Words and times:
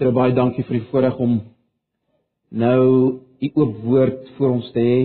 Here 0.00 0.14
baie 0.16 0.32
dankie 0.32 0.62
vir 0.64 0.78
die 0.78 0.86
voorreg 0.88 1.18
om 1.20 1.32
nou 2.56 2.84
u 3.36 3.48
oop 3.60 3.72
woord 3.84 4.28
voor 4.38 4.54
ons 4.54 4.68
te 4.72 4.80
hê. 4.80 5.00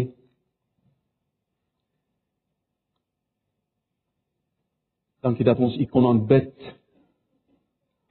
Dankie 5.28 5.44
dat 5.44 5.60
ons 5.60 5.76
u 5.76 5.88
kon 5.92 6.08
aanbid. 6.08 6.54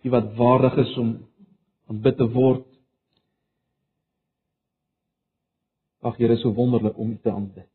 U 0.05 0.13
wat 0.13 0.29
waardig 0.37 0.77
is 0.83 0.93
om 1.01 1.15
aanbid 1.89 2.19
te 2.21 2.27
word. 2.35 2.67
Ag 6.05 6.21
Here, 6.21 6.37
so 6.37 6.53
wonderlik 6.53 6.99
om 7.01 7.15
u 7.15 7.17
te 7.17 7.33
aanbid. 7.33 7.71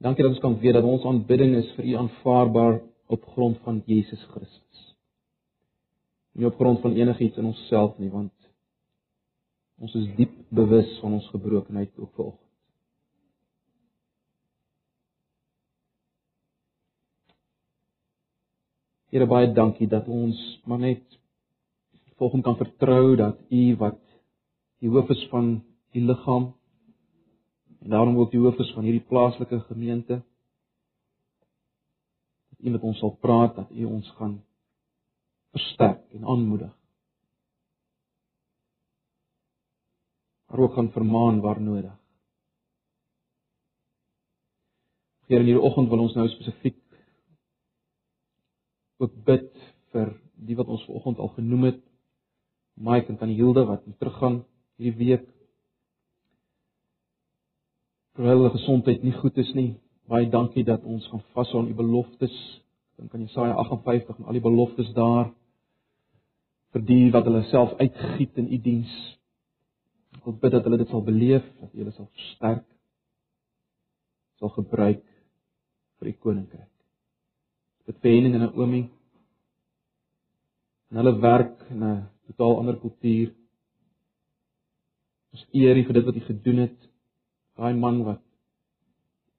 Dankie 0.00 0.24
dat 0.24 0.32
ons 0.32 0.40
kan 0.46 0.56
weet 0.64 0.80
dat 0.80 0.88
ons 0.94 1.04
aanbidding 1.12 1.58
is 1.60 1.68
vir 1.76 1.92
u 1.92 2.00
aanvaarbaar 2.06 2.80
op 3.12 3.28
grond 3.36 3.60
van 3.68 3.82
Jesus 3.84 4.24
Christus. 4.32 4.91
Nie 6.32 6.46
op 6.46 6.54
grond 6.54 6.80
van 6.80 6.92
enigiets 6.92 7.36
in 7.36 7.44
onsself 7.44 7.98
nie, 7.98 8.10
want 8.10 8.32
ons 9.82 9.94
is 9.94 10.08
diep 10.16 10.32
bewus 10.48 10.98
van 11.00 11.12
ons 11.12 11.28
gebrokenheid 11.28 11.98
ook 11.98 12.14
vanoggend. 12.14 12.42
Here 19.12 19.26
baie 19.28 19.50
dankie 19.52 19.88
dat 19.92 20.06
ons 20.08 20.38
maar 20.64 20.80
net 20.80 21.18
volgens 22.16 22.42
kan 22.42 22.56
vertrou 22.56 23.16
dat 23.16 23.36
U 23.50 23.76
wat 23.76 23.98
die 24.80 24.88
hoof 24.88 25.10
is 25.12 25.26
van 25.28 25.58
die 25.92 26.04
liggaam 26.04 26.54
en 27.82 27.90
daarom 27.90 28.16
ook 28.16 28.30
die 28.30 28.40
hoof 28.40 28.56
is 28.58 28.72
van 28.72 28.86
hierdie 28.88 29.04
plaaslike 29.08 29.60
gemeente 29.66 30.22
dat 32.48 32.58
U 32.64 32.70
met 32.70 32.82
ons 32.82 32.98
sal 32.98 33.12
praat 33.20 33.56
dat 33.56 33.70
U 33.70 33.84
ons 33.84 34.08
gaan 34.16 34.38
versterk 35.52 36.12
en 36.12 36.24
aanmoedig. 36.24 36.72
Maar 40.46 40.58
ook 40.58 40.72
gaan 40.72 40.92
vermaan 40.92 41.40
waar 41.40 41.60
nodig. 41.60 41.96
Here 45.26 45.40
in 45.40 45.46
hierdie 45.46 45.64
oggend 45.64 45.88
wil 45.88 46.02
ons 46.04 46.14
nou 46.14 46.26
spesifiek 46.28 46.76
ook 49.02 49.14
bid 49.26 49.50
vir 49.92 50.12
die 50.46 50.56
wat 50.58 50.70
ons 50.70 50.84
vanoggend 50.86 51.18
al 51.18 51.32
genoem 51.36 51.68
het. 51.70 51.80
Mike 52.74 53.12
en 53.12 53.18
Tannie 53.20 53.36
Hilde 53.36 53.64
wat 53.68 53.86
moet 53.86 53.98
teruggaan 53.98 54.42
hierdie 54.76 55.06
week. 55.06 55.28
Terwyl 58.16 58.42
hulle 58.42 58.52
gesondheid 58.56 59.04
nie 59.04 59.14
goed 59.16 59.38
is 59.40 59.52
nie. 59.56 59.70
Baie 60.08 60.28
dankie 60.28 60.64
dat 60.68 60.84
ons 60.84 61.06
gaan 61.08 61.24
vashou 61.36 61.62
aan 61.62 61.70
u 61.72 61.76
beloftes. 61.76 62.34
Dink 63.00 63.14
aan 63.14 63.24
Jesaja 63.24 63.54
58 63.64 64.18
en 64.18 64.28
al 64.28 64.36
die 64.36 64.44
beloftes 64.44 64.92
daar 64.96 65.30
vir 66.72 66.84
die 66.88 67.10
wat 67.14 67.28
hulle 67.28 67.44
self 67.50 67.74
uitgiet 67.80 68.38
in 68.40 68.52
u 68.52 68.58
diens. 68.58 68.92
Ek 70.22 70.28
bid 70.40 70.52
dat 70.54 70.64
hulle 70.64 70.80
dit 70.80 70.92
sal 70.92 71.02
beleef, 71.04 71.46
dat 71.60 71.72
hulle 71.76 71.94
sal 71.96 72.08
versterk, 72.10 72.66
sal 74.40 74.52
gebruik 74.58 75.02
vir 75.98 76.12
u 76.12 76.18
koninkryk 76.26 76.72
dit 77.86 77.98
vir 78.02 78.14
Henning 78.14 78.36
en 78.36 78.44
Naomi 78.46 78.82
en 80.90 81.00
hulle 81.00 81.14
werk 81.20 81.56
in 81.70 81.82
'n 81.84 82.08
totaal 82.26 82.58
ander 82.58 82.76
kultuur. 82.76 83.32
Ons 85.32 85.46
eer 85.52 85.76
U 85.76 85.84
vir 85.84 85.94
dit 85.94 86.04
wat 86.04 86.16
U 86.16 86.20
gedoen 86.20 86.58
het. 86.58 86.78
Daai 87.56 87.74
man 87.74 88.04
wat 88.04 88.22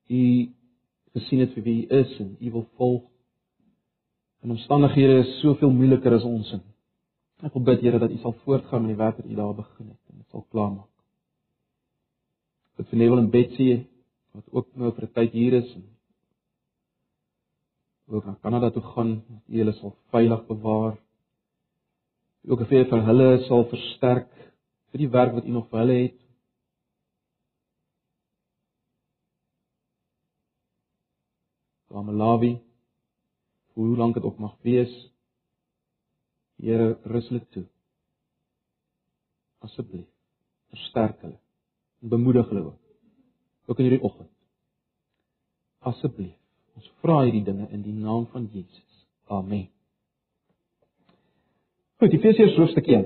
U 0.10 0.24
gesien 1.14 1.40
het 1.40 1.54
vir 1.54 1.64
wie 1.64 1.76
hy 1.82 2.02
is 2.02 2.20
en 2.20 2.38
U 2.42 2.52
wil 2.52 2.68
volg. 2.78 3.04
En 4.42 4.52
omstandighede 4.52 5.20
is 5.20 5.40
soveel 5.42 5.72
moeiliker 5.72 6.14
as 6.14 6.24
ons 6.24 6.52
in. 6.54 6.64
Ek 7.44 7.52
wil 7.58 7.66
bid 7.68 7.82
Here 7.84 8.00
dat 8.00 8.12
U 8.12 8.18
sal 8.22 8.36
voortgaan 8.46 8.86
met 8.86 8.94
die 8.94 9.00
werk 9.00 9.18
wat 9.20 9.28
U 9.28 9.36
daar 9.36 9.56
begin 9.56 9.90
het 9.92 10.12
en 10.12 10.22
dit 10.22 10.30
sal 10.32 10.46
klaarmaak. 10.52 10.92
Dit 12.80 12.88
vir 12.88 13.00
Neville 13.02 13.24
en 13.26 13.32
Betsy 13.34 13.68
wat 14.34 14.46
ook 14.52 14.70
nou 14.80 14.92
vir 14.96 15.04
'n 15.08 15.14
tyd 15.14 15.32
hier 15.32 15.54
is 15.54 15.74
en 15.76 15.84
ook 18.08 18.26
na 18.26 18.38
Kanada 18.42 18.70
toe 18.72 18.82
gaan, 18.82 19.24
dat 19.28 19.44
U 19.48 19.58
hulle 19.58 19.74
sal 19.74 19.96
veilig 20.12 20.48
bewaar. 20.48 20.98
Ook 22.48 22.68
vir 22.68 22.86
vir 22.86 23.06
hulle 23.06 23.44
sal 23.48 23.64
versterk 23.66 24.32
vir 24.92 25.00
die 25.00 25.10
werk 25.10 25.34
wat 25.34 25.46
U 25.46 25.52
nog 25.52 25.70
vir 25.70 25.80
hulle 25.80 25.98
het. 26.04 26.20
Kamalawi, 31.88 32.62
hoe 33.74 33.98
lank 33.98 34.14
dit 34.14 34.24
ook 34.24 34.40
mag 34.40 34.56
wees. 34.62 35.13
Here, 36.64 36.94
rus 37.12 37.28
hulle 37.32 37.44
toe. 37.56 37.66
Asseblief, 39.68 40.08
versterk 40.72 41.20
hulle 41.24 41.40
en 42.04 42.12
bemoedig 42.12 42.48
hulle 42.52 42.64
ook. 42.70 42.80
Ook 43.68 43.80
in 43.80 43.88
hierdie 43.88 44.04
oggend. 44.04 44.32
Asseblief 45.84 46.40
Ons 46.74 46.90
vra 47.04 47.22
hierdie 47.24 47.44
dinge 47.46 47.68
in 47.72 47.84
die 47.86 47.94
naam 47.94 48.26
van 48.34 48.48
Jesus. 48.52 49.06
Amen. 49.30 49.68
Goed, 52.02 52.16
Efesiërs 52.18 52.58
hoofstuk 52.58 52.88
1. 52.90 53.06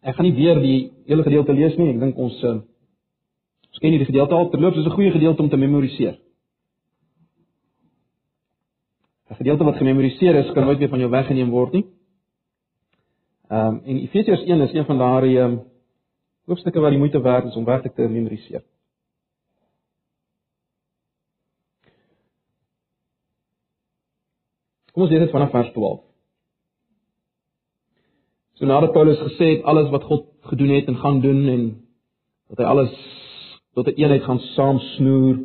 Ek 0.00 0.16
gaan 0.16 0.28
nie 0.28 0.36
weer 0.36 0.60
die 0.62 0.78
hele 1.10 1.26
gedeelte 1.26 1.56
lees 1.56 1.76
nie. 1.76 1.90
Ek 1.92 2.00
dink 2.00 2.18
ons 2.18 2.38
ons 2.46 3.82
ken 3.82 3.92
hierdie 3.92 4.08
gedeelte 4.08 4.34
al. 4.34 4.48
Terloops 4.50 4.78
is 4.80 4.86
'n 4.86 4.96
goeie 4.96 5.12
gedeelte 5.12 5.42
om 5.42 5.50
te 5.50 5.56
memoriseer. 5.56 6.16
'n 9.30 9.36
Gedeelte 9.42 9.64
wat 9.64 9.76
gememoriseer 9.76 10.34
is, 10.34 10.52
kan 10.52 10.64
nooit 10.64 10.78
weer 10.78 10.88
van 10.88 10.98
jou 10.98 11.10
weggeneem 11.10 11.50
word 11.50 11.72
nie. 11.72 11.84
Ehm 13.50 13.66
um, 13.66 13.80
en 13.84 13.96
Efesiërs 13.98 14.42
1 14.46 14.60
is 14.60 14.72
een 14.72 14.84
van 14.84 14.98
daardie 14.98 15.38
ehm 15.38 15.52
um, 15.52 15.62
hoofstukke 16.46 16.80
wat 16.80 16.90
die 16.90 16.98
moeite 16.98 17.20
werd 17.20 17.44
is 17.44 17.56
om 17.56 17.64
werklik 17.64 17.94
te 17.94 18.08
memoriseer. 18.08 18.62
Kom 24.92 25.02
ons 25.02 25.10
lees 25.10 25.24
dit 25.24 25.30
vanaf 25.34 25.50
vers 25.50 25.72
12. 25.72 26.00
So 28.54 28.66
nadat 28.66 28.92
Paulus 28.92 29.18
gesê 29.18 29.50
het 29.56 29.62
alles 29.62 29.90
wat 29.90 30.06
God 30.06 30.26
gedoen 30.52 30.70
het 30.76 30.86
en 30.86 31.02
gaan 31.02 31.20
doen 31.20 31.48
en 31.48 31.66
dat 32.48 32.58
hy 32.58 32.64
alles 32.64 32.94
tot 33.74 33.86
'n 33.86 33.98
eenheid 33.98 34.22
gaan 34.22 34.38
saamsnoer 34.38 35.36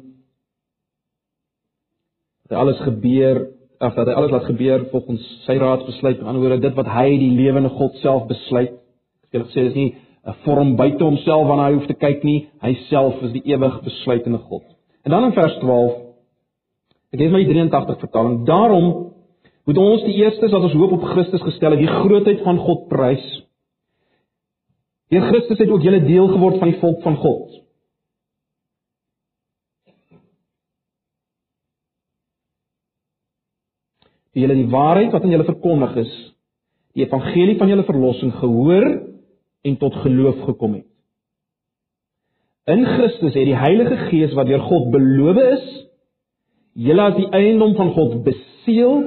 dat 2.41 2.49
hy 2.49 2.55
alles 2.55 2.79
gebeur 2.79 3.54
of 3.79 3.93
dat 3.93 4.07
hy 4.07 4.13
alles 4.13 4.31
laat 4.31 4.47
gebeur 4.49 4.85
volgens 4.91 5.27
sy 5.45 5.57
raadsbesluit 5.61 6.19
en 6.19 6.31
anderswoorde 6.31 6.63
dit 6.67 6.75
wat 6.79 6.89
hy 6.95 7.09
die 7.19 7.31
lewende 7.35 7.69
God 7.69 7.95
self 8.03 8.27
besluit. 8.27 8.73
Wil 9.31 9.47
sê 9.51 9.67
dis 9.67 9.75
nie 9.75 9.95
'n 10.25 10.35
vorm 10.43 10.75
buite 10.75 11.03
homself 11.03 11.47
waarna 11.47 11.67
hy 11.67 11.73
hoef 11.73 11.87
te 11.87 11.93
kyk 11.93 12.23
nie, 12.23 12.47
hy 12.61 12.73
self 12.89 13.21
is 13.21 13.31
die 13.31 13.45
ewig 13.45 13.83
besluitende 13.83 14.37
God. 14.37 14.63
En 15.03 15.11
dan 15.11 15.23
in 15.25 15.33
vers 15.33 15.59
12 15.59 16.05
Ek 17.15 17.21
lees 17.21 17.31
maar 17.31 17.45
die 17.45 17.53
83 17.53 17.99
vertaling. 18.03 18.39
Daarom 18.43 18.87
moet 19.65 19.77
ons 19.79 20.03
die 20.03 20.17
eerstes 20.19 20.51
wat 20.51 20.65
ons 20.67 20.75
hoop 20.75 20.97
op 20.97 21.05
Christus 21.13 21.43
gestel 21.45 21.71
het, 21.71 21.79
die 21.79 21.99
grootheid 22.01 22.41
van 22.43 22.59
God 22.59 22.89
prys. 22.91 23.23
Deur 25.13 25.29
Christus 25.29 25.61
het 25.61 25.71
ook 25.71 25.85
julle 25.85 26.01
deel 26.03 26.27
geword 26.33 26.59
van 26.59 26.73
die 26.73 26.79
volk 26.81 26.99
van 27.05 27.15
God. 27.21 27.61
Die 34.35 34.43
julle 34.43 34.57
die 34.59 34.71
waarheid 34.71 35.13
wat 35.15 35.23
aan 35.23 35.33
julle 35.33 35.47
verkondig 35.47 35.95
is, 36.03 36.13
die 36.95 37.05
evangelie 37.05 37.57
van 37.59 37.71
julle 37.71 37.87
verlossing 37.87 38.33
gehoor 38.39 38.87
en 39.65 39.77
tot 39.81 39.95
geloof 40.03 40.43
gekom 40.49 40.77
het. 40.79 40.89
In 42.71 42.81
Christus 42.85 43.35
het 43.35 43.47
die 43.47 43.57
Heilige 43.57 43.97
Gees 44.09 44.33
wat 44.35 44.49
deur 44.49 44.63
God 44.65 44.89
beloof 44.93 45.39
is, 45.43 45.65
julle 46.87 47.09
as 47.11 47.17
die 47.19 47.29
eiendom 47.31 47.75
van 47.77 47.93
God 47.95 48.19
beseël 48.25 49.05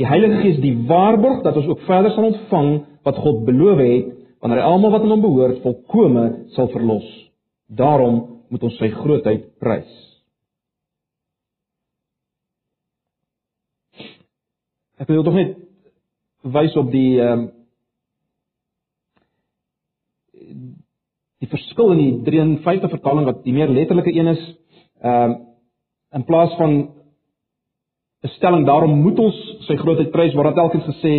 Die 0.00 0.08
Heilige 0.08 0.38
Gees 0.40 0.60
die 0.62 0.76
waarborg 0.88 1.42
dat 1.44 1.58
ons 1.60 1.66
ook 1.68 1.82
verder 1.84 2.14
sal 2.14 2.30
ontvang 2.30 2.68
wat 3.04 3.18
God 3.20 3.42
beloof 3.44 3.80
het 3.84 4.06
wanneer 4.40 4.62
hy 4.62 4.68
almal 4.70 4.94
wat 4.94 5.02
aan 5.04 5.12
hom 5.12 5.24
behoort 5.26 5.58
volkome 5.60 6.22
sal 6.56 6.70
verlos. 6.72 7.04
Daarom 7.68 8.22
moet 8.48 8.62
ons 8.64 8.78
sy 8.80 8.88
grootheid 8.94 9.50
prys. 9.60 9.90
Ek 15.00 15.08
wil 15.08 15.24
tog 15.24 15.34
net 15.34 15.56
wys 16.44 16.76
op 16.76 16.90
die 16.92 17.20
ehm 17.20 17.48
um, 17.48 17.48
die 21.40 21.48
verskil 21.48 21.94
in 21.94 22.00
die 22.00 22.14
53 22.26 22.90
vertaling 22.92 23.24
wat 23.28 23.38
die 23.46 23.54
meer 23.56 23.70
letterlike 23.72 24.12
een 24.12 24.34
is 24.34 24.42
ehm 25.00 25.30
um, 25.30 25.38
in 26.18 26.24
plaas 26.26 26.52
van 26.58 26.72
'n 28.24 28.32
stelling 28.36 28.66
daarom 28.66 29.00
moet 29.00 29.18
ons 29.18 29.36
sy 29.66 29.76
grootheid 29.76 30.10
prys 30.12 30.34
waar 30.34 30.50
dit 30.50 30.62
elkens 30.64 30.84
gesê 30.92 31.14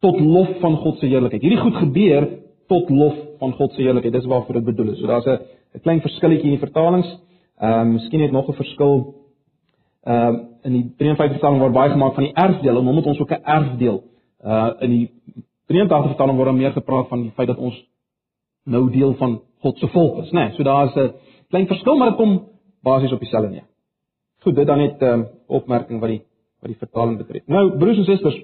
tot 0.00 0.20
lof 0.20 0.58
van 0.60 0.76
God 0.76 0.98
se 0.98 1.06
heerlikheid. 1.06 1.42
Hierdie 1.42 1.62
goed 1.62 1.76
gebeur 1.76 2.28
tot 2.66 2.90
lof 2.90 3.16
van 3.38 3.52
God 3.52 3.72
se 3.72 3.82
heerlikheid. 3.82 4.12
Dis 4.12 4.26
waarvoor 4.26 4.54
dit 4.54 4.64
bedoel 4.64 4.92
is. 4.92 4.98
So 4.98 5.06
daar's 5.06 5.26
'n 5.26 5.80
klein 5.82 6.00
verskilletjie 6.00 6.50
in 6.50 6.58
die 6.58 6.66
vertalings. 6.66 7.18
Ehm 7.60 7.80
um, 7.80 7.92
miskien 7.92 8.20
het 8.20 8.32
nog 8.32 8.48
'n 8.48 8.62
verskil 8.62 9.14
ehm 10.02 10.34
um, 10.34 10.48
in 10.62 10.72
die 10.72 10.94
53 10.96 11.38
vertaling 11.38 11.60
word 11.60 11.72
baie 11.72 11.90
gemaak 11.90 12.14
van 12.14 12.24
die 12.24 12.34
erfdeel 12.34 12.78
en 12.78 12.86
hom 12.86 12.96
het 12.96 13.06
ons 13.06 13.20
ook 13.20 13.30
'n 13.30 13.44
erfdeel 13.44 14.02
Uh 14.42 14.70
in 14.82 14.90
die 14.90 15.10
83 15.70 16.16
vertaling 16.16 16.36
word 16.36 16.48
daar 16.50 16.58
meer 16.58 16.72
gepraat 16.72 17.08
van 17.08 17.22
die 17.22 17.32
feit 17.36 17.48
dat 17.48 17.58
ons 17.58 17.76
nou 18.64 18.90
deel 18.90 19.14
van 19.14 19.40
God 19.62 19.78
se 19.78 19.88
volk 19.88 20.18
is, 20.24 20.30
né? 20.30 20.48
Nee, 20.48 20.54
so 20.56 20.62
daar 20.62 20.86
is 20.86 20.94
'n 20.94 21.14
klein 21.48 21.66
verskil, 21.66 21.96
maar 21.96 22.08
dit 22.08 22.16
kom 22.16 22.48
basies 22.82 23.12
op 23.12 23.20
dieselfde 23.20 23.48
neer. 23.48 23.66
Goed, 24.42 24.54
dit 24.54 24.66
dan 24.66 24.78
net 24.78 25.00
'n 25.00 25.04
um, 25.04 25.20
ehm, 25.20 25.28
opmerking 25.46 26.00
wat 26.00 26.08
die 26.08 26.22
wat 26.60 26.70
die 26.70 26.78
vertaling 26.78 27.18
betref. 27.18 27.46
Nou, 27.46 27.78
broers 27.78 27.98
en 27.98 28.04
susters, 28.04 28.42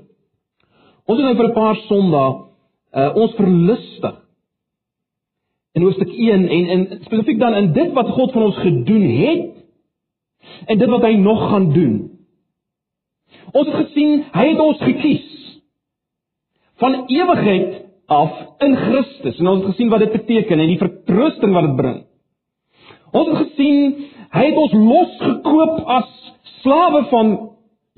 ons 1.07 1.19
het 1.19 1.27
nou 1.27 1.37
vir 1.37 1.49
'n 1.49 1.53
paar 1.53 1.77
Sondae 1.77 2.45
uh 2.93 3.15
ons 3.15 3.35
verlustig 3.35 4.17
in 5.73 5.83
hoofstuk 5.83 6.09
1 6.09 6.49
en 6.49 6.67
en 6.67 7.01
spesifiek 7.05 7.39
dan 7.39 7.55
in 7.55 7.73
dit 7.73 7.93
wat 7.93 8.09
God 8.09 8.33
vir 8.33 8.43
ons 8.43 8.57
gedoen 8.57 9.03
het 9.03 9.58
en 10.67 10.79
dit 10.79 10.89
wat 10.89 11.03
hy 11.07 11.15
nog 11.23 11.43
gaan 11.51 11.73
doen. 11.73 11.97
Ons 13.53 13.69
het 13.69 13.77
gesien 13.87 14.25
hy 14.33 14.47
het 14.51 14.61
ons 14.61 14.81
gekies 14.83 15.27
van 16.83 17.05
ewigheid 17.07 17.85
af 18.09 18.37
in 18.65 18.77
Christus. 18.77 19.39
En 19.39 19.47
ons 19.47 19.63
het 19.63 19.73
gesien 19.73 19.91
wat 19.93 20.05
dit 20.05 20.13
beteken 20.13 20.61
en 20.61 20.71
die 20.71 20.81
vertroosting 20.81 21.53
wat 21.53 21.69
dit 21.69 21.77
bring. 21.77 21.99
Ons 23.13 23.29
het 23.29 23.39
gesien 23.47 24.09
hy 24.29 24.45
het 24.45 24.59
ons 24.61 24.75
losgekoop 24.77 25.79
as 25.99 26.09
slawe 26.61 27.05
van 27.13 27.31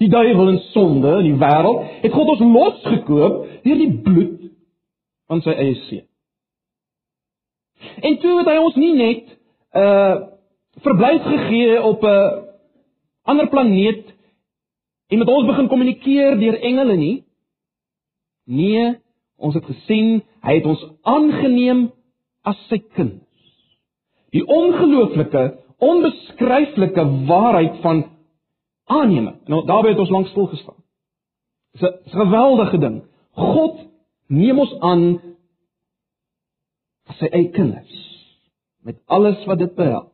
die 0.00 0.08
duiwel 0.08 0.52
en 0.52 0.60
sonde 0.70 1.16
in 1.20 1.32
die 1.32 1.40
wêreld. 1.40 1.88
Het 2.04 2.14
God 2.14 2.34
ons 2.36 2.44
losgekoop 2.54 3.42
deur 3.66 3.80
die 3.82 3.92
bloed 4.04 4.38
van 5.30 5.42
sy 5.44 5.54
eie 5.54 5.76
seun. 5.86 6.06
En 8.06 8.18
toe 8.20 8.38
het 8.38 8.48
hy 8.50 8.58
ons 8.60 8.76
nie 8.80 8.94
net 8.96 9.24
'n 9.30 9.84
uh, 9.84 10.16
verblyf 10.78 11.22
gegee 11.22 11.82
op 11.82 12.04
'n 12.04 12.44
ander 13.22 13.48
planeet 13.48 14.14
en 15.08 15.18
met 15.18 15.28
ons 15.28 15.46
begin 15.46 15.68
kommunikeer 15.68 16.38
deur 16.38 16.60
engele 16.60 16.96
nie. 16.96 17.24
Nee, 18.44 18.98
ons 19.36 19.54
het 19.54 19.64
gesien 19.64 20.22
hy 20.40 20.54
het 20.54 20.66
ons 20.66 20.84
aangeneem 21.02 21.90
as 22.42 22.58
sy 22.68 22.78
kinders. 22.78 23.26
Die 24.30 24.46
ongelooflike, 24.46 25.58
onbeskryflike 25.78 27.04
waarheid 27.26 27.80
van 27.80 28.04
aanneming. 28.84 29.36
Nou 29.46 29.64
daarby 29.66 29.88
het 29.88 29.98
ons 29.98 30.10
lank 30.10 30.26
stil 30.26 30.46
gestaan. 30.46 30.78
Dis 31.72 31.82
'n 31.82 32.10
geweldige 32.10 32.78
ding. 32.78 33.02
God 33.32 33.86
neem 34.26 34.58
ons 34.58 34.74
aan 34.80 35.20
as 37.06 37.18
sy 37.18 37.26
eie 37.26 37.50
kinders 37.50 37.98
met 38.82 38.96
alles 39.06 39.44
wat 39.44 39.58
dit 39.58 39.74
behels. 39.74 40.09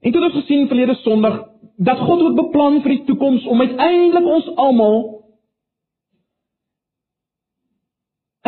En 0.00 0.12
toe 0.12 0.22
het 0.24 0.32
ons 0.32 0.42
gesien 0.42 0.68
verlede 0.68 0.94
Sondag 0.94 1.42
dat 1.76 1.98
God 1.98 2.20
ook 2.20 2.36
beplan 2.36 2.80
vir 2.84 2.96
die 2.96 3.04
toekoms 3.08 3.46
om 3.46 3.60
uiteindelik 3.60 4.26
ons 4.26 4.48
almal 4.56 4.98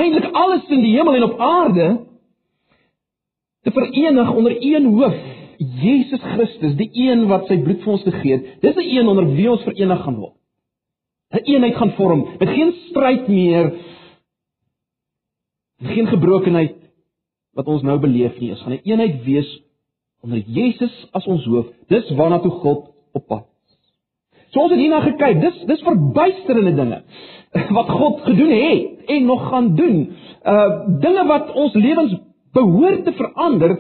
eintlik 0.01 0.33
alles 0.33 0.69
in 0.73 0.83
die 0.85 0.95
hemel 0.97 1.17
en 1.19 1.29
op 1.29 1.41
aarde 1.41 1.89
te 3.63 3.71
verenig 3.71 4.31
onder 4.33 4.57
een 4.59 4.89
hoof, 4.91 5.19
Jesus 5.57 6.21
Christus, 6.21 6.75
die 6.77 6.91
een 6.93 7.27
wat 7.31 7.47
sy 7.47 7.61
bloed 7.63 7.83
vir 7.85 7.93
ons 7.93 8.07
gegee 8.09 8.39
het. 8.39 8.49
Dis 8.65 8.75
die 8.75 8.89
een 8.97 9.09
onder 9.09 9.29
wie 9.37 9.51
ons 9.51 9.63
verenig 9.69 10.01
gaan 10.03 10.19
word. 10.19 10.37
'n 11.33 11.39
een 11.39 11.55
eenheid 11.55 11.77
gaan 11.77 11.93
vorm 11.97 12.27
met 12.39 12.49
geen 12.49 12.73
stryd 12.89 13.29
meer 13.29 13.73
geen 15.81 16.07
gebrokenheid 16.07 16.77
wat 17.57 17.67
ons 17.67 17.83
nou 17.83 17.99
beleef 17.99 18.39
nie. 18.41 18.51
Ons 18.51 18.61
gaan 18.61 18.73
'n 18.73 18.81
een 18.83 18.91
eenheid 18.91 19.25
wees 19.25 19.63
onder 20.23 20.39
Jesus 20.47 20.93
as 21.13 21.27
ons 21.27 21.45
hoof. 21.51 21.71
Dis 21.91 22.11
waarna 22.19 22.41
toe 22.43 22.53
God 22.63 22.91
op 23.13 23.27
pad 23.27 23.47
is. 23.47 23.79
So 24.53 24.65
ons 24.65 24.75
het 24.75 24.81
hierna 24.81 25.03
gekyk. 25.05 25.41
Dis 25.43 25.63
dis 25.71 25.85
verbuisterende 25.87 26.75
dinge 26.79 27.01
wat 27.79 27.91
God 27.91 28.23
gedoen 28.27 28.53
het 28.55 29.11
en 29.17 29.27
nog 29.27 29.49
gaan 29.49 29.75
doen. 29.79 29.99
Uh 30.43 30.69
dinge 31.03 31.27
wat 31.31 31.53
ons 31.53 31.75
lewens 31.75 32.15
behoort 32.53 33.05
te 33.05 33.13
verander 33.19 33.79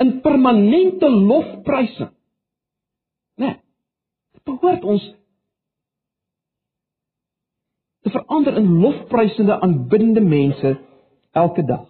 in 0.00 0.20
permanente 0.20 1.10
lofprysing. 1.10 2.12
Né? 3.36 3.46
Nee, 3.46 3.56
behoort 4.44 4.84
ons 4.84 5.04
te 8.00 8.10
verander 8.10 8.56
in 8.56 8.78
lofprysende 8.80 9.60
aanbiddende 9.60 10.20
mense 10.20 10.78
elke 11.32 11.64
dag. 11.64 11.89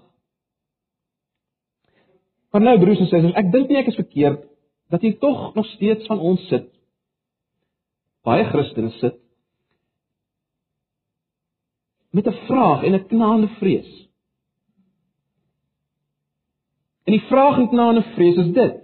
Maar 2.50 2.60
nou 2.60 2.78
broers 2.78 2.98
en 2.98 3.06
susters, 3.06 3.34
ek 3.38 3.50
dink 3.52 3.68
nie 3.68 3.78
ek 3.78 3.90
is 3.92 3.98
verkeerd 3.98 4.46
dat 4.90 5.04
hier 5.06 5.18
tog 5.18 5.54
nog 5.54 5.66
steeds 5.76 6.06
van 6.10 6.18
ons 6.18 6.46
sit. 6.50 6.66
Baie 8.26 8.44
Christene 8.50 8.90
sit 8.98 9.18
met 12.10 12.26
'n 12.26 12.38
vraag 12.46 12.82
en 12.82 12.94
'n 12.94 13.06
knaande 13.06 13.48
vrees. 13.48 14.08
En 17.04 17.12
die 17.12 17.26
vraag 17.26 17.58
en 17.58 17.68
knaande 17.68 18.02
vrees 18.02 18.36
is 18.36 18.52
dit. 18.52 18.74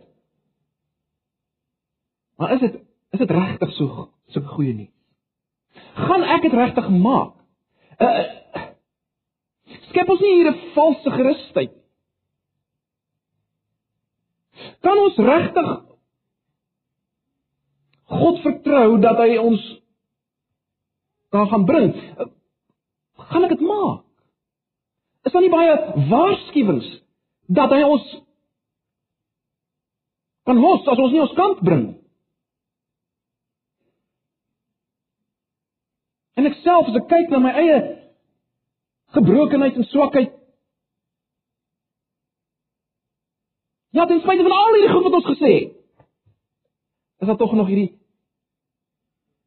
Maar 2.36 2.52
is 2.52 2.60
dit 2.60 2.74
is 3.10 3.18
dit 3.18 3.30
regtig 3.30 3.72
so 3.72 4.10
so 4.26 4.40
goeie 4.40 4.74
nuus? 4.74 4.94
Gaan 5.94 6.22
ek 6.22 6.42
dit 6.42 6.52
regtig 6.52 6.88
maak? 6.88 7.34
Uh, 7.98 8.24
skep 9.88 10.08
ons 10.08 10.20
nie 10.20 10.34
hier 10.34 10.50
'n 10.50 10.72
valse 10.74 11.10
gerusheid? 11.10 11.75
Kan 14.84 14.98
ons 14.98 15.16
regtig 15.16 15.70
God 18.06 18.42
vertrou 18.44 18.98
dat 19.02 19.18
hy 19.18 19.36
ons 19.42 19.62
daar 21.34 21.48
gaan 21.50 21.64
bring? 21.66 21.90
Gaan 23.30 23.46
ek 23.48 23.56
dit 23.56 23.64
maak? 23.66 24.04
Is 25.26 25.34
daar 25.34 25.42
nie 25.42 25.50
baie 25.50 25.74
waarskuwings 26.10 26.86
dat 27.50 27.72
hy 27.74 27.82
ons 27.82 28.06
kan 30.46 30.60
los 30.62 30.86
as 30.86 31.00
ons 31.02 31.14
nie 31.14 31.22
ons 31.24 31.34
kant 31.34 31.62
bring? 31.66 31.86
En 36.38 36.46
ek 36.46 36.60
self 36.62 36.92
as 36.92 37.00
ek 37.00 37.08
kyk 37.10 37.32
na 37.32 37.42
my 37.42 37.54
eie 37.58 37.78
gebrokenheid 39.16 39.80
en 39.80 39.88
swakheid 39.90 40.35
Ja, 43.96 44.04
ten 44.06 44.20
spyte 44.20 44.44
van 44.44 44.52
al 44.52 44.74
hierdie 44.74 44.92
goed 44.92 45.06
wat 45.06 45.14
ons 45.18 45.30
gesê 45.30 45.52
het, 45.54 45.72
is 47.24 47.30
daar 47.30 47.38
tog 47.40 47.54
nog 47.56 47.70
hierdie 47.70 47.94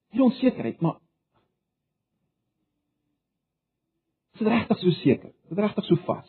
hierdie 0.10 0.25
onsekerheid, 0.25 0.82
maar 0.82 0.98
Is 4.39 4.46
dit 4.46 4.53
regtig 4.53 4.77
so 4.79 4.91
seker? 5.01 5.29
Is 5.29 5.51
dit 5.51 5.60
regtig 5.60 5.84
so 5.84 6.00
vas? 6.08 6.27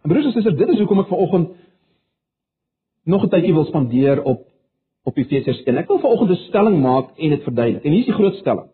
En 0.00 0.08
broers 0.08 0.24
en 0.24 0.32
susters, 0.32 0.56
dit 0.56 0.70
is 0.72 0.78
hoekom 0.80 1.02
ek 1.02 1.10
vanoggend 1.10 1.50
nog 3.04 3.26
'n 3.26 3.28
tydjie 3.28 3.52
wil 3.52 3.66
spandeer 3.68 4.22
op 4.22 4.46
op 5.04 5.16
Efesiërs 5.16 5.60
1. 5.66 5.76
Ek 5.76 5.88
wil 5.88 6.00
vanoggend 6.00 6.30
'n 6.30 6.46
stelling 6.48 6.80
maak 6.80 7.12
en 7.18 7.30
dit 7.30 7.42
verduidelik. 7.42 7.84
En 7.84 7.90
hier 7.90 8.00
is 8.00 8.06
die 8.06 8.14
groot 8.14 8.34
stelling. 8.34 8.70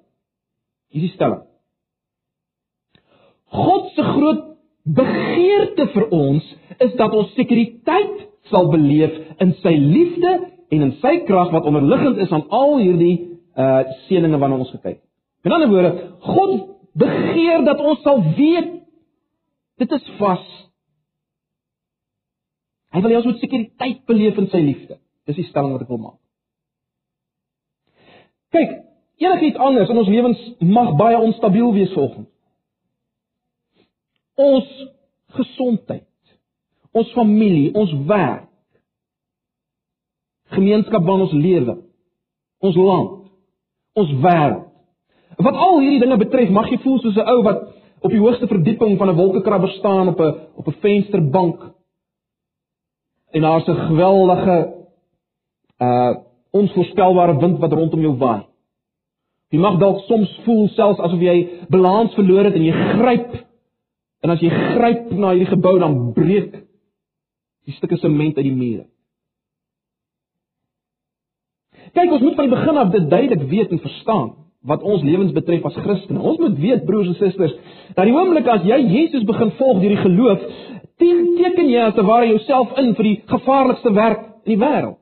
Hier 0.89 1.03
is 1.03 1.09
die 1.09 1.15
stelling. 1.17 1.43
God 3.45 3.91
se 3.95 4.03
groot 4.03 4.52
begeerte 4.83 5.87
vir 5.95 6.09
ons 6.11 6.47
is 6.83 6.95
dat 6.99 7.15
ons 7.15 7.35
sekuriteit 7.39 8.27
sal 8.51 8.69
beleef 8.73 9.15
in 9.43 9.55
sy 9.63 9.75
liefde 9.79 10.33
en 10.73 10.87
in 10.89 10.95
sy 11.03 11.19
krag 11.29 11.53
wat 11.55 11.69
onderliggend 11.69 12.19
is 12.25 12.33
aan 12.33 12.49
al 12.51 12.79
hierdie 12.81 13.17
uh 13.53 13.83
seëninge 14.09 14.39
waarna 14.41 14.63
ons 14.65 14.73
gekyk 14.73 14.97
het. 14.97 15.09
Met 15.45 15.53
ander 15.53 15.69
woorde, 15.69 15.93
God 16.25 16.53
begeer 16.99 17.65
dat 17.67 17.81
ons 17.81 18.01
sal 18.03 18.23
weet 18.37 18.71
dit 19.83 19.93
is 19.93 20.11
vas. 20.19 20.45
Hy 22.93 23.01
wil 23.01 23.13
hê 23.13 23.21
ons 23.21 23.29
moet 23.29 23.41
sekuriteit 23.43 24.03
beleef 24.09 24.39
in 24.41 24.49
sy 24.53 24.61
liefde. 24.65 24.99
Dis 25.29 25.39
die 25.39 25.49
stelling 25.49 25.75
wat 25.77 25.85
ek 25.85 25.93
wil 25.93 26.01
maak. 26.03 26.19
Kyk, 28.53 28.73
enigiets 29.23 29.61
anders 29.61 29.93
in 29.93 30.01
ons 30.01 30.11
lewens 30.13 30.43
mag 30.61 30.93
baie 31.01 31.21
onstabiel 31.21 31.73
wees 31.77 31.93
volgens. 31.97 32.32
Ons 34.37 34.69
gesondheid, 35.37 36.09
ons 36.93 37.13
familie, 37.13 37.73
ons 37.75 37.93
werk, 38.07 38.49
gemeenskap 40.53 41.05
waarin 41.05 41.27
ons 41.27 41.33
lewe, 41.33 41.79
ons 42.61 42.77
land, 42.77 43.15
ons 43.97 44.13
wêreld 44.25 44.73
Wat 45.43 45.57
al 45.57 45.81
hierdie 45.81 46.01
dinge 46.03 46.19
betref, 46.21 46.51
mag 46.53 46.69
jy 46.71 46.79
voel 46.83 46.99
soos 47.01 47.17
'n 47.17 47.29
ou 47.29 47.43
wat 47.47 47.63
op 48.03 48.11
die 48.11 48.21
hoogste 48.21 48.47
verdieping 48.47 48.99
van 48.99 49.09
'n 49.09 49.17
wolkekrabber 49.17 49.71
staan 49.79 50.09
op 50.09 50.21
'n 50.21 50.35
op 50.57 50.67
'n 50.67 50.81
vensterbank. 50.81 51.73
En 53.33 53.41
daar's 53.41 53.69
'n 53.69 53.87
geweldige 53.89 54.75
uh 55.79 56.15
onvoorspelbare 56.53 57.37
wind 57.39 57.59
wat 57.59 57.73
rondom 57.73 58.01
jou 58.01 58.17
waai. 58.17 58.43
Jy 59.49 59.59
mag 59.59 59.79
dalk 59.79 60.01
soms 60.01 60.41
voel 60.45 60.69
selfs 60.69 61.01
asof 61.01 61.21
jy 61.21 61.49
balans 61.69 62.15
verloor 62.15 62.45
het 62.45 62.55
en 62.55 62.65
jy 62.65 62.73
gryp 62.73 63.47
en 64.23 64.31
as 64.31 64.43
jy 64.43 64.51
gryp 64.51 65.11
na 65.13 65.33
hierdie 65.35 65.51
gebou 65.51 65.79
dan 65.83 66.13
breek 66.17 66.53
die 67.67 67.75
stukke 67.77 67.99
sement 67.99 68.39
uit 68.39 68.47
die 68.47 68.55
mure. 68.55 68.87
Kyk, 71.93 72.11
ons 72.11 72.23
moet 72.23 72.39
van 72.39 72.49
die 72.49 72.55
begin 72.55 72.79
af 72.81 72.93
dit 72.95 73.11
duidelik 73.11 73.49
weet 73.51 73.75
en 73.75 73.83
verstaan. 73.83 74.31
wat 74.63 74.83
ons 74.87 75.03
lewens 75.03 75.35
betref 75.35 75.65
as 75.67 75.79
Christene. 75.83 76.23
Ons 76.23 76.39
moet 76.39 76.59
weet 76.63 76.85
broers 76.87 77.11
en 77.11 77.19
susters, 77.19 77.55
dat 77.97 78.07
die 78.07 78.15
oomblik 78.15 78.47
as 78.51 78.67
jy 78.67 78.79
Jesus 78.93 79.25
begin 79.27 79.51
volg 79.59 79.81
deur 79.83 79.95
die 79.97 80.03
geloof, 80.05 80.45
teken 81.03 81.71
jy 81.71 81.87
as 81.89 81.97
te 81.97 82.05
ware 82.07 82.29
jouself 82.31 82.77
in 82.79 82.93
vir 82.99 83.09
die 83.09 83.17
gevaarlikste 83.31 83.95
werk 83.97 84.29
in 84.45 84.55
die 84.55 84.61
wêreld. 84.61 85.01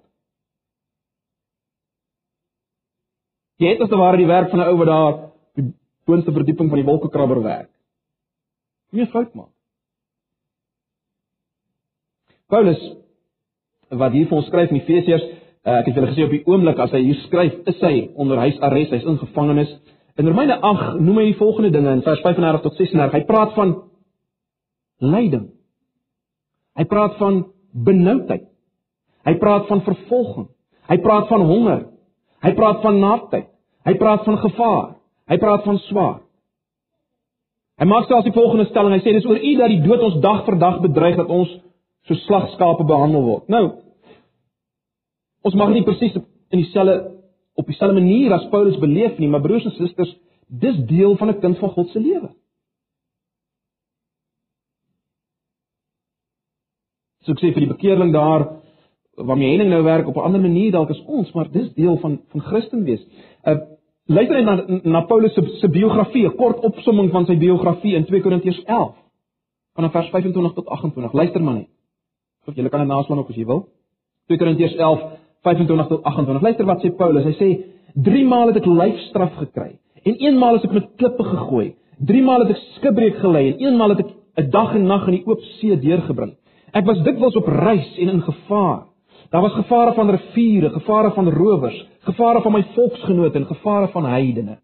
Jy 3.60 3.74
het 3.74 3.84
as 3.84 3.92
te 3.92 4.00
ware 4.00 4.16
die 4.16 4.30
werk 4.30 4.48
van 4.50 4.60
'n 4.60 4.68
ou 4.72 4.76
wat 4.80 4.88
daar 4.88 5.14
die 5.56 5.66
boonste 6.06 6.32
verdieping 6.32 6.70
van 6.70 6.80
die 6.80 6.88
wolkekrabber 6.88 7.42
werk. 7.42 7.68
Nie 8.96 9.06
fout 9.12 9.34
maak. 9.38 9.52
Paulus 12.50 12.80
wat 13.90 14.14
hier 14.14 14.28
vir 14.30 14.38
ons 14.38 14.46
skryf 14.46 14.70
in 14.70 14.78
Efesiërs, 14.78 15.22
uh, 15.66 15.78
ek 15.80 15.88
het 15.90 15.96
julle 15.98 16.10
gesê 16.12 16.26
op 16.26 16.34
die 16.34 16.44
oomblik 16.46 16.78
as 16.82 16.92
hy 16.94 17.00
hier 17.04 17.18
skryf, 17.24 17.56
is 17.70 17.80
hy 17.82 17.94
onder 18.22 18.38
huisarrest, 18.42 18.92
hy's 18.94 19.06
in 19.06 19.18
gevangenis. 19.18 19.72
In 20.18 20.28
Romeine 20.28 20.58
8 20.66 21.00
noem 21.00 21.18
hy 21.18 21.26
die 21.30 21.38
volgende 21.38 21.72
dinge 21.74 21.94
in 21.96 22.04
vers 22.06 22.22
35 22.22 22.62
tot 22.66 22.78
36. 22.78 23.16
Hy 23.16 23.22
praat 23.26 23.54
van 23.56 23.74
lyding. 25.00 25.48
Hy 26.78 26.86
praat 26.90 27.16
van 27.18 27.44
benoudheid. 27.86 28.46
Hy 29.26 29.34
praat 29.40 29.66
van 29.68 29.82
vervolging. 29.86 30.48
Hy 30.90 30.98
praat 31.02 31.28
van 31.30 31.44
honger. 31.46 31.84
Hy 32.44 32.52
praat 32.56 32.82
van 32.84 33.00
naaktheid. 33.00 33.48
Hy 33.86 33.94
praat 34.00 34.24
van 34.26 34.38
gevaar. 34.42 34.86
Hy 35.30 35.38
praat 35.40 35.66
van 35.66 35.78
swaar. 35.86 36.18
Hy 37.80 37.86
maak 37.88 38.10
selfs 38.10 38.26
die 38.28 38.36
volgende 38.36 38.66
stelling. 38.68 38.92
Hy 38.92 39.00
sê 39.00 39.14
dis 39.16 39.26
oor 39.28 39.40
U 39.40 39.52
dat 39.56 39.72
die 39.72 39.80
dood 39.86 40.02
ons 40.04 40.18
dag 40.20 40.42
vir 40.44 40.58
dag 40.60 40.82
bedreig 40.84 41.16
dat 41.16 41.30
ons 41.32 41.52
so 42.08 42.16
slagskape 42.26 42.84
behandel 42.84 43.24
word. 43.24 43.46
Nou 43.48 43.64
ons 45.48 45.56
mag 45.56 45.72
nie 45.72 45.86
presies 45.86 46.18
in 46.18 46.60
dieselfde 46.60 46.98
op 47.56 47.68
dieselfde 47.68 47.96
manier 47.96 48.34
as 48.36 48.44
Paulus 48.52 48.76
beleef 48.80 49.16
nie, 49.18 49.28
maar 49.28 49.40
broers 49.44 49.64
en 49.68 49.72
susters, 49.74 50.12
dis 50.48 50.76
deel 50.88 51.16
van 51.16 51.28
'n 51.30 51.40
kind 51.40 51.58
van 51.58 51.70
God 51.70 51.88
se 51.88 52.00
lewe. 52.00 52.30
So 57.24 57.32
ek 57.32 57.40
sê 57.40 57.52
vir 57.52 57.64
die 57.64 57.74
bekeerling 57.74 58.12
daar 58.12 58.60
waarmee 59.16 59.50
Henning 59.50 59.70
nou 59.70 59.82
werk 59.82 60.06
op 60.08 60.16
'n 60.16 60.26
ander 60.28 60.40
manier 60.40 60.72
dalk 60.72 60.90
as 60.90 61.04
ons, 61.06 61.32
maar 61.32 61.50
dis 61.50 61.72
deel 61.74 61.96
van 61.96 62.20
van 62.28 62.40
Christen 62.40 62.84
wees. 62.84 63.00
Uh 63.44 63.79
luister 64.10 64.42
net 64.42 64.46
na 64.46 64.80
na 64.82 65.00
Paulus 65.06 65.34
se 65.34 65.42
se 65.60 65.68
biografie, 65.68 66.26
'n 66.26 66.36
kort 66.36 66.64
opsomming 66.64 67.10
van 67.10 67.26
sy 67.26 67.36
biografie 67.36 67.94
in 67.94 68.04
2 68.04 68.20
Korintiërs 68.20 68.62
11 68.64 68.94
vanaf 69.74 69.92
vers 69.92 70.08
25 70.10 70.54
tot 70.54 70.66
28. 70.66 71.12
Luister 71.12 71.42
maar 71.42 71.54
net. 71.54 71.68
Of 72.46 72.54
jy 72.54 72.68
kan 72.68 72.80
dit 72.80 72.88
naslaan 72.88 73.18
ook 73.18 73.28
as 73.28 73.36
jy 73.36 73.46
wil. 73.46 73.68
2 74.26 74.38
Korintiërs 74.38 74.74
11 74.74 75.00
25 75.42 75.88
tot 75.88 76.02
28. 76.02 76.42
Luister 76.42 76.66
wat 76.66 76.82
sê 76.82 76.96
Paulus. 76.96 77.24
Hy 77.24 77.32
sê: 77.32 77.48
"Drie 77.94 78.24
maal 78.24 78.46
het 78.46 78.56
ek 78.56 78.66
lyfstraf 78.66 79.34
gekry 79.36 79.78
en 80.04 80.14
eenmaal 80.16 80.54
is 80.56 80.64
ek 80.64 80.72
met 80.72 80.88
klippe 80.96 81.24
gegooi. 81.24 81.74
Drie 81.98 82.22
maal 82.22 82.40
het 82.40 82.50
ek 82.50 82.62
skibreek 82.76 83.16
gelei 83.16 83.52
en 83.52 83.58
eenmaal 83.58 83.88
het 83.90 83.98
ek 84.00 84.10
'n 84.36 84.50
dag 84.50 84.74
en 84.74 84.86
nag 84.86 85.06
in 85.06 85.14
die 85.14 85.26
oop 85.26 85.40
see 85.60 85.76
deurgebring." 85.76 86.34
Ek 86.72 86.86
was 86.86 87.02
dikwels 87.02 87.36
op 87.36 87.46
reis 87.46 87.98
en 87.98 88.08
in 88.08 88.22
gevaar. 88.22 88.89
Daar 89.30 89.40
was 89.40 89.52
gevare 89.52 89.94
van 89.94 90.10
riviere, 90.10 90.70
gevare 90.70 91.10
van 91.10 91.28
rowers, 91.28 91.86
gevare 92.00 92.40
van 92.40 92.52
my 92.52 92.66
volksgenote 92.74 93.38
en 93.38 93.46
gevare 93.46 93.88
van 93.88 94.06
heidene. 94.06 94.58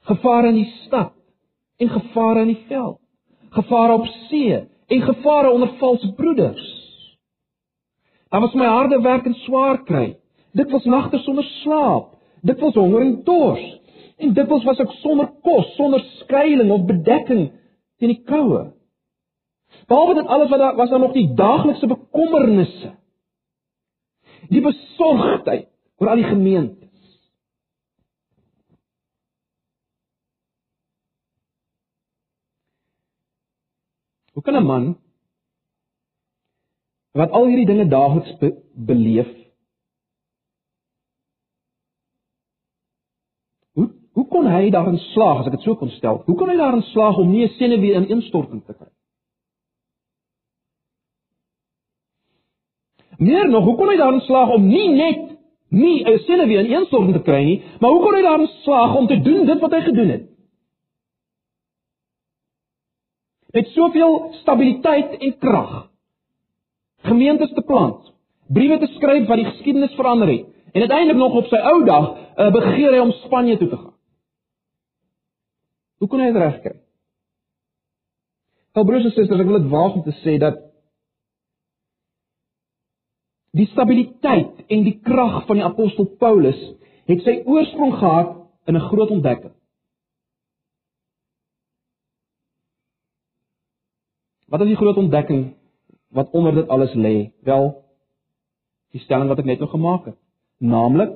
Gevare 0.00 0.48
in 0.48 0.54
die 0.54 0.72
stad 0.84 1.12
en 1.76 1.88
gevare 1.88 2.40
in 2.40 2.46
die 2.46 2.64
veld. 2.68 2.98
Gevare 3.50 3.92
op 3.92 4.06
see 4.06 4.68
en 4.86 5.02
gevare 5.02 5.50
onder 5.50 5.68
valse 5.78 6.12
broeders. 6.12 6.68
Daar 8.28 8.40
was 8.40 8.54
my 8.54 8.66
harde 8.66 9.00
werk 9.00 9.26
en 9.26 9.34
swaar 9.34 9.82
kry. 9.82 10.16
Dit 10.52 10.70
was 10.70 10.84
nagte 10.84 11.18
sonder 11.18 11.44
slaap. 11.44 12.14
Dit 12.40 12.60
was 12.60 12.74
honger 12.74 13.00
en 13.00 13.20
dors. 13.24 13.80
En 14.16 14.32
dit 14.32 14.48
was 14.48 14.64
was 14.64 14.78
ek 14.78 14.90
sonder 15.02 15.30
kos, 15.42 15.74
sonder 15.74 16.00
skuilings 16.00 16.70
of 16.70 16.86
bedekking 16.86 17.50
teen 17.98 18.14
die 18.14 18.22
koue. 18.24 18.70
Behalwe 19.86 20.14
dit 20.14 20.26
alles 20.26 20.50
wat 20.50 20.58
daar 20.58 20.76
was 20.76 20.90
daar 20.90 21.00
nog 21.00 21.12
die 21.12 21.34
daaglikse 21.34 21.86
bekommernisse. 21.86 22.94
Die 24.52 24.60
besorgdheid 24.60 25.68
oor 26.00 26.12
al 26.12 26.20
die 26.20 26.28
gemeentes. 26.28 26.88
Hoe 34.32 34.42
kan 34.42 34.56
'n 34.56 34.66
man 34.66 34.84
wat 37.12 37.30
al 37.30 37.46
hierdie 37.46 37.68
dinge 37.68 37.88
daagliks 37.88 38.38
be 38.40 38.48
beleef 38.74 39.42
Hoe 44.12 44.26
kon 44.28 44.46
hy 44.46 44.68
daarin 44.70 44.98
slaag 45.12 45.40
as 45.40 45.46
ek 45.48 45.54
dit 45.56 45.64
so 45.66 45.76
kon 45.80 45.90
stel? 45.96 46.20
Hoe 46.26 46.36
kon 46.36 46.50
hy 46.52 46.56
daarin 46.60 46.84
slaag 46.92 47.18
om 47.20 47.30
nie 47.32 47.46
'n 47.46 47.54
senuwee 47.56 47.94
in 47.96 48.10
instorting 48.14 48.60
te 48.64 48.74
kry? 48.74 48.90
Meer 53.22 53.48
nog, 53.48 53.64
hoe 53.64 53.76
kon 53.78 53.90
hy 53.92 53.96
daarin 54.00 54.24
slaag 54.26 54.50
om 54.56 54.66
nie 54.66 54.88
net 54.96 55.20
nie 55.72 56.04
'n 56.04 56.18
sinne 56.26 56.46
weer 56.46 56.64
in 56.64 56.72
eenstorm 56.72 57.12
te 57.12 57.22
kry 57.22 57.42
nie, 57.44 57.62
maar 57.80 57.90
hoe 57.90 58.02
kon 58.02 58.14
hy 58.14 58.22
daarin 58.22 58.50
slaag 58.64 58.96
om 58.96 59.06
te 59.06 59.20
doen 59.20 59.46
dit 59.46 59.60
wat 59.60 59.72
hy 59.72 59.80
gedoen 59.80 60.08
het? 60.08 60.24
Met 63.52 63.66
soveel 63.66 64.32
stabiliteit 64.40 65.18
en 65.18 65.38
krag. 65.38 65.90
Gemeentes 67.02 67.52
te 67.52 67.62
plant, 67.62 68.12
briewe 68.48 68.78
te 68.78 68.86
skryf 68.86 69.28
wat 69.28 69.36
die 69.36 69.50
geskiedenis 69.50 69.94
verander 69.94 70.28
het 70.28 70.46
en 70.72 70.80
uiteindelik 70.80 71.16
nog 71.16 71.34
op 71.34 71.46
sy 71.46 71.56
ou 71.56 71.84
dag 71.84 72.06
uh, 72.36 72.50
begeer 72.52 72.92
hy 72.92 72.98
om 72.98 73.12
Spanje 73.12 73.56
toe 73.58 73.68
te 73.68 73.76
gaan. 73.76 73.94
Hoe 75.98 76.08
kon 76.08 76.20
hy 76.20 76.32
dit 76.32 76.36
regkry? 76.42 76.76
Wel 78.72 78.84
broers 78.84 79.04
en 79.04 79.12
susters, 79.12 79.40
ek 79.40 79.46
wil 79.46 79.60
dit 79.60 79.72
om 79.72 80.02
te 80.02 80.14
sê 80.22 80.38
dat 80.40 80.71
Die 83.52 83.66
stabiliteit 83.72 84.62
en 84.72 84.84
die 84.86 84.98
krag 85.04 85.42
van 85.46 85.58
die 85.60 85.66
apostel 85.66 86.06
Paulus 86.18 86.60
het 87.10 87.24
sy 87.26 87.42
oorsprong 87.44 87.92
gehad 88.00 88.36
in 88.66 88.76
'n 88.76 88.88
groot 88.88 89.10
ontdekking. 89.10 89.52
Wat 94.48 94.60
is 94.60 94.68
die 94.68 94.76
groot 94.76 94.96
ontdekking 94.96 95.54
wat 96.10 96.30
onder 96.30 96.54
dit 96.54 96.68
alles 96.68 96.94
lê? 96.94 97.32
Wel, 97.42 97.84
die 98.92 99.00
stelling 99.00 99.28
wat 99.28 99.38
ek 99.38 99.44
net 99.44 99.58
nou 99.58 99.70
gemaak 99.70 100.04
het, 100.04 100.18
naamlik 100.58 101.12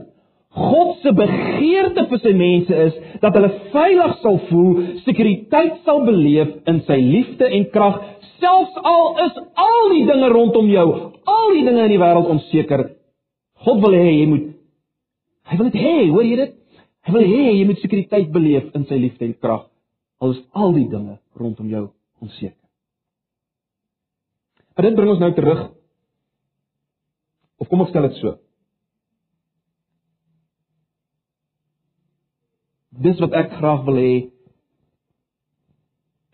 God 0.57 0.97
se 1.03 1.13
begeerte 1.13 2.07
vir 2.09 2.21
sy 2.23 2.33
mense 2.33 2.77
is 2.87 2.95
dat 3.21 3.35
hulle 3.37 3.51
veilig 3.75 4.15
sal 4.23 4.39
voel, 4.49 4.71
sekuriteit 5.05 5.83
sal 5.85 6.05
beleef 6.07 6.55
in 6.71 6.81
sy 6.87 6.97
liefde 6.97 7.49
en 7.59 7.67
krag, 7.75 7.99
selfs 8.41 8.79
al 8.81 9.21
is 9.27 9.37
al 9.67 9.93
die 9.93 10.07
dinge 10.09 10.31
rondom 10.33 10.71
jou, 10.73 10.89
al 11.57 11.65
die 11.65 11.71
dinge 11.71 11.87
in 11.89 11.95
die 11.95 12.03
wêreld 12.03 12.29
onseker. 12.35 12.83
God 13.65 13.81
wil 13.85 13.97
hê 13.97 14.13
jy 14.13 14.29
moet 14.31 14.53
Hy 15.47 15.57
wil 15.61 15.69
dit 15.71 15.79
hê, 15.79 16.09
hoor 16.11 16.25
jy 16.27 16.37
dit? 16.41 16.55
Hy 17.07 17.13
wil 17.15 17.23
hê 17.23 17.43
jy 17.55 17.67
moet 17.69 17.79
sekuriteit 17.79 18.33
beleef 18.35 18.73
in 18.75 18.83
sy 18.89 18.97
liefde 18.99 19.29
en 19.29 19.35
krag, 19.39 19.69
al 20.19 20.33
is 20.35 20.41
al 20.59 20.75
die 20.75 20.89
dinge 20.91 21.21
rondom 21.39 21.69
jou 21.71 21.85
onseker. 22.25 22.59
Maar 24.75 24.89
dit 24.89 24.99
bring 24.99 25.13
ons 25.13 25.23
nou 25.23 25.31
terug. 25.37 25.63
Of 27.63 27.71
kom 27.71 27.85
ons 27.85 27.93
stel 27.95 28.09
dit 28.09 28.19
so. 28.19 28.35
Dis 33.07 33.23
wat 33.23 33.39
ek 33.39 33.55
graag 33.61 33.87
wil 33.87 34.03
hê 34.03 34.13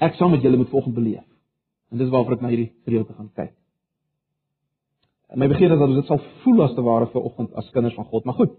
ek 0.02 0.16
saam 0.16 0.32
met 0.34 0.42
julle 0.42 0.58
moet 0.58 0.72
volgens 0.72 0.96
beleef. 0.96 1.26
En 1.92 2.00
dis 2.00 2.10
waarvoor 2.10 2.40
ek 2.40 2.46
na 2.46 2.50
hierdie 2.50 2.72
gedeelte 2.88 3.12
gaan 3.12 3.28
kyk. 3.36 3.52
En 5.32 5.40
my 5.40 5.48
begeerte 5.48 5.74
is 5.74 5.80
dat 5.80 5.88
ons 5.88 6.00
dit 6.00 6.10
sal 6.10 6.20
voel 6.42 6.60
as 6.66 6.74
te 6.76 6.84
ware 6.84 7.08
vir 7.08 7.24
oggend 7.24 7.54
as 7.56 7.70
kinders 7.72 7.96
van 7.96 8.08
God. 8.10 8.24
Maar 8.28 8.36
goed. 8.36 8.52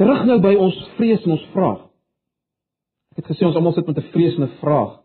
Terug 0.00 0.24
nou 0.24 0.38
by 0.40 0.54
ons 0.56 0.78
vrees 0.96 1.26
en 1.26 1.34
ons 1.36 1.48
vraag. 1.52 1.82
Ek 3.12 3.20
het 3.20 3.28
gesê 3.34 3.44
ons 3.44 3.58
almal 3.58 3.74
sit 3.76 3.86
met 3.86 3.98
'n 3.98 4.12
vreesende 4.14 4.48
vraag. 4.62 4.96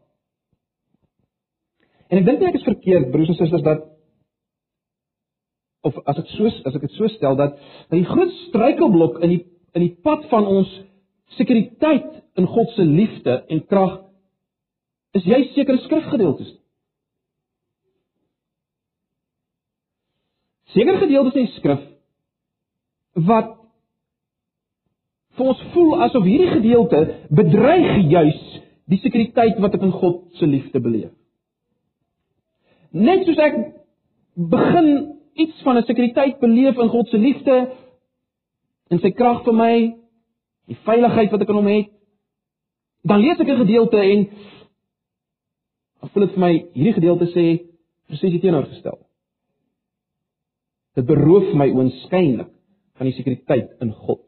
En 2.09 2.17
ek 2.17 2.25
dink 2.25 2.39
nie 2.39 2.47
ek 2.47 2.59
is 2.61 2.69
verkeerd 2.69 3.11
broers 3.11 3.29
en 3.29 3.35
susters 3.35 3.65
dat 3.65 3.83
of 5.81 5.97
as 6.05 6.17
ek 6.17 6.27
so 6.27 6.45
as 6.45 6.75
ek 6.75 6.81
dit 6.81 6.91
so 6.91 7.07
stel 7.07 7.35
dat 7.35 7.57
dat 7.89 7.97
die 7.97 8.05
groot 8.05 8.31
struikelblok 8.47 9.19
in 9.19 9.29
die 9.29 9.45
in 9.73 9.81
die 9.81 9.97
pad 10.03 10.25
van 10.31 10.47
ons 10.47 10.69
sekuriteit 11.37 12.23
in 12.39 12.47
God 12.47 12.69
se 12.69 12.85
liefde 12.85 13.43
en 13.49 13.65
krag 13.65 13.99
is 15.11 15.25
jy 15.25 15.43
sekere 15.53 15.77
skrifgedeeltes. 15.77 16.64
Sekere 20.75 21.01
gedeeltes 21.01 21.37
in 21.39 21.47
die 21.47 21.57
skrif 21.57 21.83
wat 23.27 23.53
vir 25.35 25.51
ons 25.51 25.63
voel 25.73 26.01
asof 26.05 26.27
hierdie 26.27 26.51
gedeelte 26.51 27.01
bedreig 27.35 28.05
juis 28.11 28.41
die 28.91 28.99
sekuriteit 29.01 29.59
wat 29.63 29.75
ek 29.77 29.85
in 29.87 29.93
God 29.95 30.21
se 30.39 30.47
liefde 30.47 30.79
beleef. 30.79 31.13
Net 32.95 33.25
soos 33.25 33.39
ek 33.41 33.55
begin 34.35 34.89
iets 35.35 35.63
van 35.65 35.77
'n 35.77 35.87
sekuriteit 35.87 36.39
beleef 36.39 36.77
in 36.77 36.89
God 36.89 37.09
se 37.09 37.17
liefde 37.17 37.57
en 38.91 38.99
sy 38.99 39.11
krag 39.11 39.43
vir 39.43 39.53
my, 39.53 39.95
die 40.67 40.77
veiligheid 40.85 41.31
wat 41.31 41.41
ek 41.41 41.49
in 41.49 41.55
hom 41.55 41.67
het. 41.67 41.89
Dan 43.03 43.19
lees 43.19 43.39
ek 43.39 43.47
'n 43.49 43.63
gedeelte 43.65 43.97
en 43.97 44.29
voel 46.13 46.25
dit 46.25 46.33
vir 46.33 46.39
my 46.39 46.53
hierdie 46.73 46.93
gedeelte 46.93 47.25
sê 47.33 47.45
presies 48.07 48.31
die 48.31 48.39
teenoorgestel. 48.39 49.04
Dit 50.95 51.07
beroof 51.09 51.51
my 51.59 51.67
oënskynlik 51.75 52.51
van 52.95 53.09
die 53.09 53.15
sekuriteit 53.17 53.73
in 53.83 53.91
God. 53.91 54.21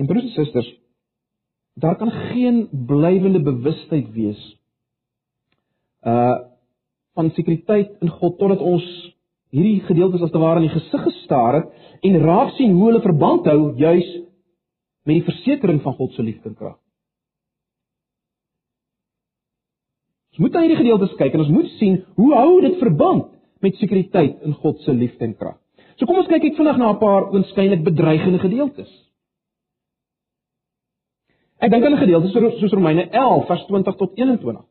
En 0.00 0.08
broers 0.08 0.24
en 0.24 0.34
susters, 0.34 0.70
daar 1.74 1.96
kan 1.96 2.10
geen 2.10 2.68
blywende 2.86 3.42
bewustheid 3.42 4.10
wees 4.12 4.42
uh 6.02 6.50
van 7.14 7.28
sekuriteit 7.30 7.92
in 8.02 8.10
God 8.10 8.38
totdat 8.38 8.58
ons 8.58 8.84
hierdie 9.54 9.84
gedeeltes 9.86 10.22
as 10.26 10.32
te 10.34 10.40
ware 10.42 10.58
in 10.58 10.64
die 10.66 10.72
gesig 10.72 11.04
gestaar 11.04 11.60
het 11.60 12.08
en 12.08 12.16
raak 12.24 12.56
sien 12.56 12.72
hoe 12.74 12.88
hulle 12.88 13.02
verband 13.04 13.46
hou 13.46 13.68
juis 13.78 14.08
met 15.04 15.20
die 15.20 15.26
versekering 15.26 15.82
van 15.84 15.96
God 15.98 16.12
se 16.12 16.22
liefde 16.22 16.48
en 16.48 16.56
krag. 16.56 16.78
Ons 20.34 20.42
moet 20.42 20.56
na 20.56 20.64
hierdie 20.64 20.80
gedeeltes 20.80 21.14
kyk 21.20 21.36
en 21.36 21.44
ons 21.44 21.52
moet 21.54 21.70
sien 21.78 22.00
hoe 22.18 22.32
hou 22.34 22.60
dit 22.64 22.80
verband 22.80 23.28
met 23.62 23.76
sekuriteit 23.78 24.42
in 24.42 24.56
God 24.64 24.80
se 24.82 24.92
liefde 24.92 25.28
en 25.28 25.36
krag. 25.38 25.58
So 25.94 26.08
kom 26.08 26.18
ons 26.18 26.30
kyk 26.30 26.42
ek 26.50 26.56
vinnig 26.58 26.78
na 26.80 26.90
'n 26.92 26.98
paar 26.98 27.30
oënskynlik 27.30 27.84
bedreigende 27.84 28.40
gedeeltes. 28.42 28.90
Ek 31.60 31.70
dink 31.70 31.84
aan 31.84 31.94
'n 31.94 32.04
gedeelte 32.04 32.28
soos 32.28 32.72
Romeine 32.72 33.08
11 33.10 33.46
vers 33.46 33.66
20 33.66 33.96
tot 33.96 34.10
21. 34.16 34.64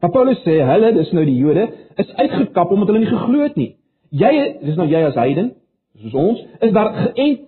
Maar 0.00 0.10
Paulus 0.10 0.42
sê 0.44 0.60
hulle, 0.60 0.92
dis 0.92 1.12
nou 1.12 1.24
die 1.24 1.38
Jode, 1.38 1.72
is 1.96 2.14
uitgekap 2.14 2.70
omdat 2.70 2.88
hulle 2.88 2.98
nie 2.98 3.10
geglo 3.10 3.42
het 3.42 3.56
nie. 3.56 3.76
Jy, 4.10 4.58
dis 4.62 4.76
nou 4.76 4.86
jy 4.86 5.00
as 5.02 5.14
heiden, 5.14 5.54
soos 6.02 6.14
ons, 6.14 6.42
is 6.60 6.72
daar 6.72 6.92
geënt 6.94 7.46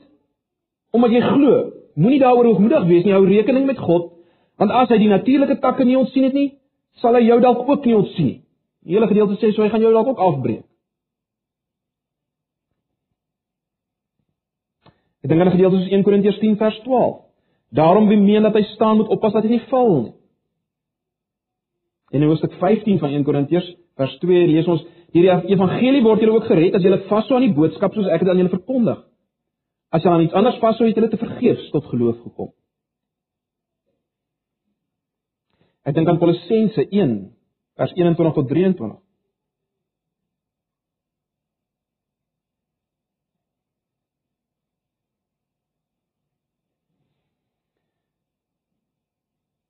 omdat 0.97 1.13
jy 1.13 1.21
glo. 1.21 1.57
Moenie 1.99 2.21
daaroor 2.23 2.47
hoogmoedig 2.53 2.85
wees 2.89 3.05
nie, 3.05 3.13
hou 3.13 3.27
rekening 3.27 3.67
met 3.67 3.79
God, 3.79 4.13
want 4.59 4.71
as 4.71 4.91
hy 4.93 4.99
die 5.03 5.11
natuurlike 5.11 5.59
takke 5.63 5.85
nie 5.85 5.99
ontsien 5.99 6.29
het 6.29 6.37
nie, 6.37 6.53
sal 7.03 7.15
hy 7.15 7.25
jou 7.27 7.41
dalk 7.43 7.69
ook 7.69 7.87
nie 7.87 7.97
ontsien 7.99 8.27
nie. 8.27 8.41
Die 8.87 8.97
hele 8.97 9.09
gedeelte 9.11 9.37
sê 9.41 9.51
so 9.53 9.63
hy 9.63 9.71
gaan 9.73 9.83
jou 9.85 9.93
dalk 9.93 10.09
ook 10.15 10.23
afbreek. 10.23 10.65
Ek 15.23 15.31
dink 15.31 15.41
aan 15.41 15.49
'n 15.49 15.57
gedeelte 15.59 15.77
soos 15.77 15.93
1 15.93 16.03
Korintiërs 16.03 16.39
10 16.39 16.57
vers 16.57 16.79
12. 16.85 17.17
Daarom 17.71 18.09
wie 18.09 18.17
meen 18.17 18.43
dat 18.43 18.55
hy 18.55 18.63
staan 18.63 18.97
moet 18.97 19.09
oppas 19.09 19.33
dat 19.33 19.43
hy 19.43 19.51
nie 19.51 19.67
val 19.69 20.03
nie. 20.03 20.13
In 22.11 22.23
Hoofstuk 22.23 22.53
15 22.53 22.99
van 22.99 23.11
1 23.11 23.25
Korintiërs 23.25 23.75
vers 23.97 24.19
2 24.19 24.47
lees 24.47 24.67
ons: 24.67 24.85
"Hierdie 25.13 25.53
evangelie 25.55 26.03
word 26.05 26.21
julle 26.21 26.37
ook 26.37 26.49
gered 26.51 26.75
as 26.77 26.85
julle 26.85 27.01
vashou 27.09 27.37
aan 27.37 27.47
die 27.47 27.57
boodskap 27.57 27.95
soos 27.95 28.11
ek 28.13 28.21
dit 28.21 28.29
aan 28.29 28.41
julle 28.43 28.53
verkondig. 28.53 28.99
As 29.91 30.03
julle 30.03 30.15
aan 30.15 30.27
iets 30.27 30.37
anders 30.37 30.61
vashou, 30.61 30.87
het 30.87 30.97
julle 30.97 31.09
te 31.09 31.17
vergeefs 31.17 31.71
tot 31.71 31.85
geloof 31.85 32.21
gekom." 32.23 32.53
Ek 35.89 35.95
dink 35.95 36.09
aan 36.09 36.19
Kolossense 36.21 36.85
1 36.91 37.13
vers 37.81 37.93
21 37.97 38.35
tot 38.35 38.49
23. 38.49 38.99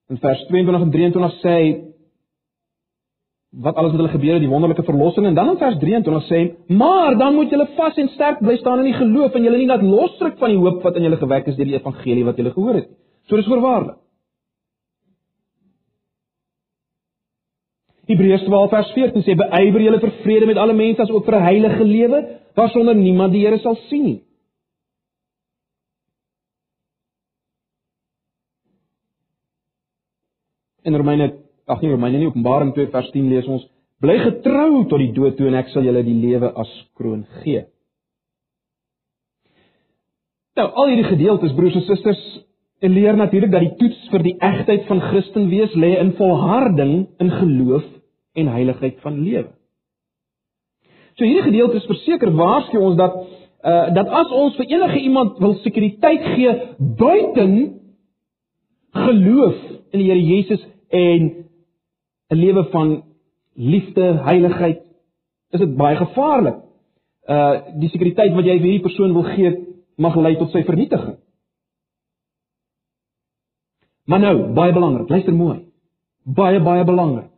In 0.09 0.18
vers 0.18 0.46
22 0.48 0.83
en 0.83 0.90
23 0.90 1.35
sê 1.42 1.55
hy 1.55 1.88
wat 3.59 3.75
alles 3.75 3.90
met 3.90 4.01
hulle 4.01 4.12
gebeur 4.12 4.37
het, 4.37 4.42
die 4.44 4.51
wonderlike 4.51 4.85
verlossing 4.87 5.27
en 5.27 5.35
dan 5.35 5.49
in 5.51 5.57
vers 5.59 5.79
23 5.83 6.27
sê 6.29 6.37
hy: 6.38 6.75
"Maar 6.79 7.16
dan 7.18 7.35
moet 7.35 7.51
julle 7.51 7.66
vas 7.77 7.97
en 7.97 8.09
sterk 8.09 8.38
bly 8.38 8.57
staan 8.57 8.79
in 8.79 8.85
die 8.85 8.99
geloof 8.99 9.35
en 9.35 9.42
julle 9.42 9.59
nie 9.59 9.66
laat 9.66 9.83
losruk 9.83 10.38
van 10.38 10.51
die 10.51 10.59
hoop 10.59 10.83
wat 10.83 10.97
in 10.97 11.03
julle 11.03 11.16
gewek 11.16 11.47
is 11.47 11.57
deur 11.57 11.66
die 11.66 11.79
evangelie 11.79 12.25
wat 12.25 12.37
julle 12.37 12.51
gehoor 12.51 12.75
het." 12.75 12.88
So 13.27 13.37
dis 13.37 13.47
voorwaarlik. 13.47 13.97
Hebreërs 18.07 18.44
12 18.44 18.71
vers 18.71 18.92
14 18.92 19.23
sê: 19.23 19.35
"Beywer 19.37 19.81
julle 19.81 20.01
vir 20.01 20.12
vrede 20.23 20.47
met 20.47 20.57
alle 20.57 20.75
mense 20.75 21.03
as 21.03 21.11
ook 21.11 21.25
vir 21.25 21.35
'n 21.35 21.42
heilige 21.42 21.85
lewe, 21.85 22.38
waarsonder 22.55 22.94
niemand 22.94 23.33
die 23.33 23.47
Here 23.47 23.59
sal 23.59 23.77
sien 23.88 24.05
nie." 24.05 24.23
In 30.85 30.97
Romeine, 30.97 31.47
ag 31.68 31.83
nee, 31.83 31.92
Romeine 31.92 32.18
nie, 32.18 32.28
Openbaring 32.31 32.74
2 32.76 32.90
vers 32.92 33.11
10 33.14 33.28
lees 33.31 33.46
ons: 33.46 33.66
"Bly 34.00 34.18
getrou 34.24 34.85
tot 34.88 34.98
die 34.98 35.12
dood 35.12 35.37
toe 35.37 35.48
en 35.48 35.59
ek 35.61 35.68
sal 35.68 35.85
julle 35.85 36.02
die 36.04 36.16
lewe 36.18 36.52
as 36.54 36.70
kroon 36.96 37.26
gee." 37.42 37.66
Nou, 40.59 40.66
al 40.74 40.88
hierdie 40.90 41.07
gedeeltes, 41.07 41.54
broers 41.54 41.76
en 41.78 41.87
susters, 41.87 42.22
leer 42.81 43.16
natuurlik 43.16 43.50
dat 43.50 43.64
die 43.64 43.76
toets 43.78 44.09
vir 44.12 44.22
die 44.22 44.37
egtheid 44.38 44.87
van 44.87 45.00
Christen 45.00 45.48
wees 45.50 45.74
lê 45.74 45.96
in 45.98 46.12
volharding 46.18 47.07
in 47.18 47.31
geloof 47.31 47.87
en 48.38 48.50
heiligheid 48.54 49.00
van 49.02 49.18
lewe. 49.22 49.50
So 51.18 51.26
hierdie 51.26 51.48
gedeeltes 51.50 51.87
verseker 51.90 52.31
waarsku 52.38 52.78
ons 52.78 52.98
dat 52.98 53.18
uh 53.66 53.88
dat 53.94 54.11
as 54.14 54.31
ons 54.31 54.54
vir 54.57 54.68
enige 54.70 55.00
iemand 55.02 55.38
wil 55.42 55.57
sekuriteit 55.64 56.26
gee 56.37 56.52
buiten 56.78 57.54
geloof 58.94 59.57
in 59.90 59.98
die 59.98 60.07
Here 60.07 60.22
Jesus 60.22 60.62
en 60.94 61.47
'n 62.31 62.37
lewe 62.37 62.64
van 62.71 63.05
liefde, 63.55 64.21
heiligheid, 64.23 64.83
is 65.51 65.61
dit 65.61 65.77
baie 65.77 65.97
gevaarlik. 65.97 66.61
Uh 67.29 67.79
die 67.81 67.88
sekuriteit 67.88 68.35
wat 68.35 68.45
jy 68.45 68.59
vir 68.59 68.69
hierdie 68.69 68.85
persoon 68.85 69.12
wil 69.12 69.27
gee, 69.35 69.55
mag 69.97 70.17
lei 70.17 70.37
tot 70.37 70.53
sy 70.53 70.62
vernietiging. 70.64 71.17
Maar 74.09 74.21
nou, 74.21 74.37
baie 74.57 74.73
belangrik, 74.73 75.09
luister 75.09 75.35
mooi. 75.35 75.59
Baie 76.25 76.61
baie 76.61 76.85
belangrik. 76.85 77.31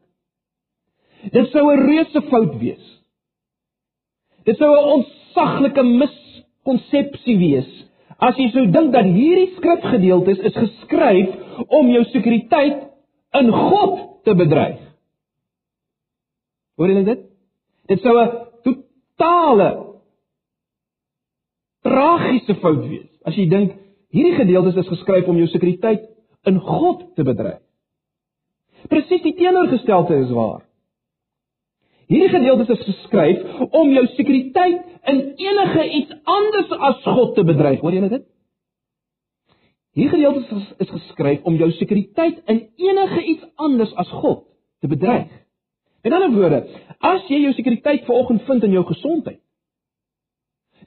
Dit 1.32 1.50
sou 1.50 1.66
'n 1.70 1.86
reuse 1.86 2.22
fout 2.30 2.58
wees. 2.58 3.02
Dit 4.44 4.56
sou 4.56 4.70
'n 4.70 4.90
ontsaglike 4.96 5.82
miskonsepsie 5.82 7.38
wees 7.38 7.90
as 8.20 8.36
jy 8.36 8.50
sou 8.52 8.66
dink 8.68 8.92
dat 8.92 9.08
hierdie 9.08 9.54
skrifgedeeltes 9.56 10.42
is 10.50 10.56
geskryf 10.56 11.30
om 11.72 11.88
jou 11.88 12.04
sekuriteit 12.12 12.89
in 13.38 13.50
God 13.50 14.24
te 14.24 14.34
bedreig. 14.34 14.80
Hoor 16.76 16.88
julle 16.88 17.04
dit? 17.04 17.26
Dit 17.90 18.02
sou 18.02 18.16
'n 18.18 18.30
totale 18.64 19.70
tragiese 21.82 22.54
fout 22.54 22.88
wees 22.88 23.10
as 23.24 23.36
jy 23.36 23.48
dink 23.48 23.76
hierdie 24.10 24.36
gedeeltes 24.36 24.76
is 24.76 24.88
geskryf 24.88 25.28
om 25.28 25.36
jou 25.36 25.46
sekuriteit 25.46 26.08
in 26.48 26.58
God 26.58 27.14
te 27.16 27.22
bedreig. 27.22 27.60
Presies 28.88 29.22
die 29.22 29.34
teenoorgestelde 29.36 30.16
is 30.24 30.32
waar. 30.32 30.62
Hierdie 32.10 32.32
gedeeltes 32.32 32.68
is 32.68 32.86
geskryf 32.88 33.42
om 33.70 33.92
jou 33.92 34.06
sekuriteit 34.16 34.80
in 35.12 35.20
enige 35.36 35.84
iets 36.00 36.16
anders 36.24 36.70
as 36.70 37.02
God 37.04 37.34
te 37.34 37.44
bedreig. 37.44 37.80
Hoor 37.80 37.92
julle 37.92 38.08
dit? 38.08 38.24
Hierdie 39.94 40.12
gedeeltes 40.12 40.50
is, 40.54 40.66
is 40.86 40.90
geskryf 40.94 41.46
om 41.48 41.56
jou 41.58 41.70
sekuriteit 41.74 42.42
in 42.46 42.60
enige 42.78 43.22
iets 43.32 43.46
anders 43.58 43.94
as 43.98 44.10
God 44.20 44.44
te 44.80 44.90
bedreig. 44.90 45.30
In 46.06 46.14
ander 46.16 46.30
woorde, 46.32 46.60
as 47.04 47.26
jy 47.28 47.42
jou 47.42 47.52
sekuriteit 47.56 48.06
vanoggend 48.06 48.44
vind 48.46 48.68
in 48.68 48.76
jou 48.76 48.84
gesondheid, 48.88 49.40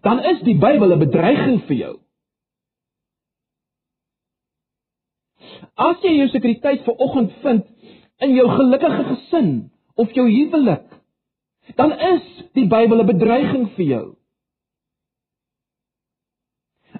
dan 0.03 0.23
is 0.31 0.39
die 0.47 0.55
Bybel 0.59 0.95
'n 0.95 0.99
bedreiging 0.99 1.59
vir 1.67 1.75
jou. 1.75 1.93
As 5.75 6.01
jy 6.01 6.15
jou 6.17 6.27
sekuriteit 6.29 6.83
vanoggend 6.83 7.31
vind 7.43 7.63
in 8.19 8.35
jou 8.35 8.47
gelukkige 8.49 9.03
gesin 9.03 9.71
of 9.95 10.11
jou 10.11 10.27
huwelik, 10.29 10.87
dan 11.75 11.91
is 11.91 12.23
die 12.53 12.67
Bybel 12.67 13.03
'n 13.03 13.07
bedreiging 13.07 13.69
vir 13.75 13.85
jou. 13.85 14.05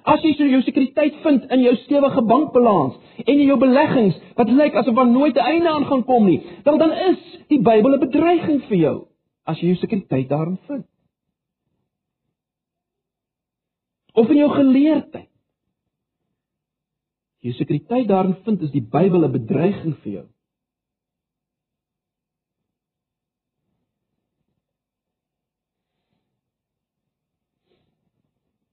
As 0.04 0.20
jy 0.20 0.34
so 0.36 0.44
jou 0.44 0.60
sekuriteit 0.66 1.14
vind 1.24 1.46
in 1.54 1.62
jou 1.64 1.72
stewige 1.84 2.22
bankbalans 2.28 2.96
en 3.24 3.30
in 3.32 3.46
jou 3.48 3.56
beleggings 3.60 4.18
wat 4.36 4.50
lyk 4.52 4.76
asof 4.76 4.96
daar 4.98 5.08
nooit 5.08 5.36
'n 5.36 5.48
einde 5.52 5.70
aan 5.70 5.86
gaan 5.88 6.04
kom 6.04 6.26
nie, 6.26 6.42
dan 6.64 6.78
dan 6.78 6.92
is 6.92 7.20
die 7.48 7.62
Bybel 7.62 7.94
'n 7.94 8.00
bedreiging 8.00 8.60
vir 8.68 8.76
jou 8.76 8.96
as 9.46 9.60
jy 9.60 9.72
jou 9.72 9.76
sekuriteit 9.76 10.28
daarin 10.28 10.58
vind. 10.66 10.86
Of 14.14 14.28
in 14.28 14.36
jou 14.36 14.50
geleerdheid 14.50 15.30
jy 17.44 17.52
sekuriteit 17.52 18.08
daarin 18.08 18.36
vind, 18.44 18.62
is 18.62 18.72
die 18.72 18.84
Bybel 18.84 19.24
'n 19.24 19.32
bedreiging 19.32 19.96
vir 20.02 20.12
jou. 20.12 20.26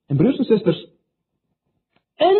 En 0.07 0.17
broers 0.17 0.37
en 0.37 0.45
susters, 0.45 0.79
in 2.21 2.39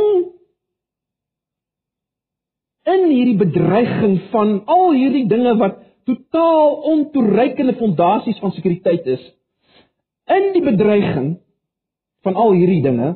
in 2.91 3.03
hierdie 3.11 3.37
bedreiging 3.37 4.15
van 4.31 4.55
al 4.65 4.91
hierdie 4.97 5.27
dinge 5.29 5.53
wat 5.59 5.77
totaal 6.09 6.79
ontoereikende 6.91 7.75
fondasies 7.77 8.39
van 8.41 8.53
sekuriteit 8.55 9.05
is, 9.05 9.21
in 10.25 10.49
die 10.55 10.63
bedreiging 10.65 11.35
van 12.25 12.35
al 12.35 12.55
hierdie 12.57 12.81
dinge, 12.81 13.13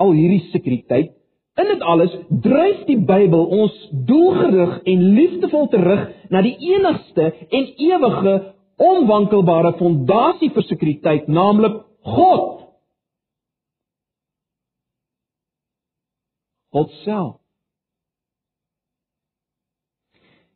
al 0.00 0.14
hierdie 0.16 0.42
sekuriteit, 0.52 1.12
in 1.60 1.70
dit 1.70 1.84
alles 1.86 2.14
dryf 2.42 2.80
die 2.88 2.98
Bybel 2.98 3.44
ons 3.60 3.74
doelgerig 4.08 4.80
en 4.90 5.04
liefdevol 5.18 5.68
terug 5.70 6.08
na 6.32 6.42
die 6.42 6.56
enigste 6.72 7.28
en 7.30 7.68
ewige 7.90 8.34
onwankelbare 8.82 9.76
fondasie 9.78 10.50
vir 10.50 10.66
sekuriteit, 10.66 11.28
naamlik 11.30 11.78
God. 12.16 12.63
God 16.74 16.90
self. 17.04 17.38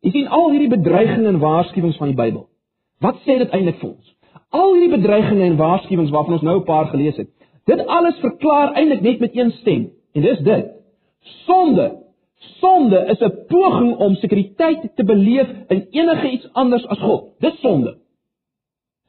Jy 0.03 0.11
sien 0.15 0.31
al 0.31 0.49
hierdie 0.53 0.71
bedreigings 0.71 1.27
en 1.27 1.39
waarskuwings 1.41 1.99
van 1.99 2.11
die 2.11 2.19
Bybel. 2.19 2.45
Wat 3.03 3.19
sê 3.23 3.37
dit 3.39 3.55
eintlik 3.55 3.79
vir 3.81 3.93
ons? 3.93 4.11
Al 4.55 4.73
hierdie 4.75 4.95
bedreigings 4.97 5.45
en 5.45 5.57
waarskuwings 5.59 6.11
waarvan 6.15 6.37
ons 6.37 6.45
nou 6.47 6.57
'n 6.59 6.67
paar 6.67 6.87
gelees 6.91 7.17
het. 7.17 7.29
Dit 7.67 7.85
alles 7.87 8.19
verklaar 8.19 8.75
eintlik 8.75 9.01
net 9.01 9.19
met 9.19 9.35
een 9.35 9.51
stem 9.61 9.91
en 10.13 10.21
dis 10.21 10.39
dit. 10.39 10.65
Sonde. 11.45 11.87
Sonde 12.59 12.99
is 13.13 13.21
'n 13.21 13.45
poging 13.47 13.95
om 13.97 14.15
sekuriteit 14.15 14.95
te 14.95 15.03
beleef 15.03 15.49
in 15.67 15.87
enige 15.91 16.29
iets 16.29 16.53
anders 16.53 16.87
as 16.87 16.99
God. 16.99 17.39
Dis 17.39 17.59
sonde. 17.59 17.97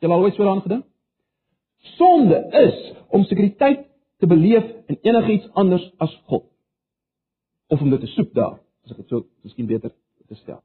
Jy 0.01 0.09
het 0.09 0.11
al 0.11 0.23
ooit 0.23 0.35
so 0.35 0.43
daaraan 0.43 0.63
gedink? 0.63 0.85
Sonde 1.97 2.47
is 2.51 2.93
om 3.09 3.25
sekuriteit 3.25 3.87
te 4.19 4.27
beleef 4.27 4.65
in 4.87 4.99
enige 5.03 5.33
iets 5.33 5.49
anders 5.53 5.93
as 5.99 6.23
God. 6.27 6.45
Of 7.71 7.81
om 7.81 7.91
dit 7.91 8.03
te 8.03 8.11
soek 8.17 8.33
daar, 8.35 8.59
as 8.85 8.95
ek 8.95 9.05
dit 9.05 9.13
so 9.13 9.27
miskien 9.47 9.69
beter 9.71 9.93
te 10.27 10.39
stel. 10.43 10.59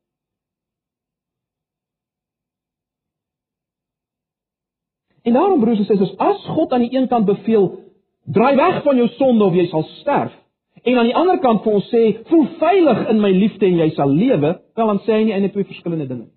En 5.25 5.33
daarom 5.33 5.61
broers 5.61 5.81
en 5.81 5.85
susters, 5.85 6.17
as 6.21 6.41
God 6.53 6.73
aan 6.73 6.85
die 6.85 6.93
een 6.93 7.07
kant 7.09 7.25
beveel, 7.25 7.71
draai 8.29 8.55
weg 8.55 8.83
van 8.85 8.97
jou 8.97 9.07
sonde 9.17 9.45
of 9.45 9.55
jy 9.57 9.65
sal 9.71 9.85
sterf, 9.99 10.33
en 10.85 10.97
aan 11.01 11.09
die 11.09 11.15
ander 11.17 11.39
kant 11.41 11.63
vir 11.65 11.77
ons 11.79 11.87
sê, 11.89 12.01
voel 12.29 12.45
veilig 12.61 13.01
in 13.09 13.21
my 13.23 13.31
liefde 13.33 13.65
en 13.65 13.79
jy 13.81 13.89
sal 13.97 14.11
lewe, 14.13 14.51
wel 14.77 14.91
dan 14.91 15.01
sê 15.05 15.15
hy 15.17 15.23
nie 15.25 15.33
eintlik 15.33 15.55
twee 15.55 15.69
verskillende 15.71 16.05
dinge 16.11 16.27
nie. 16.27 16.35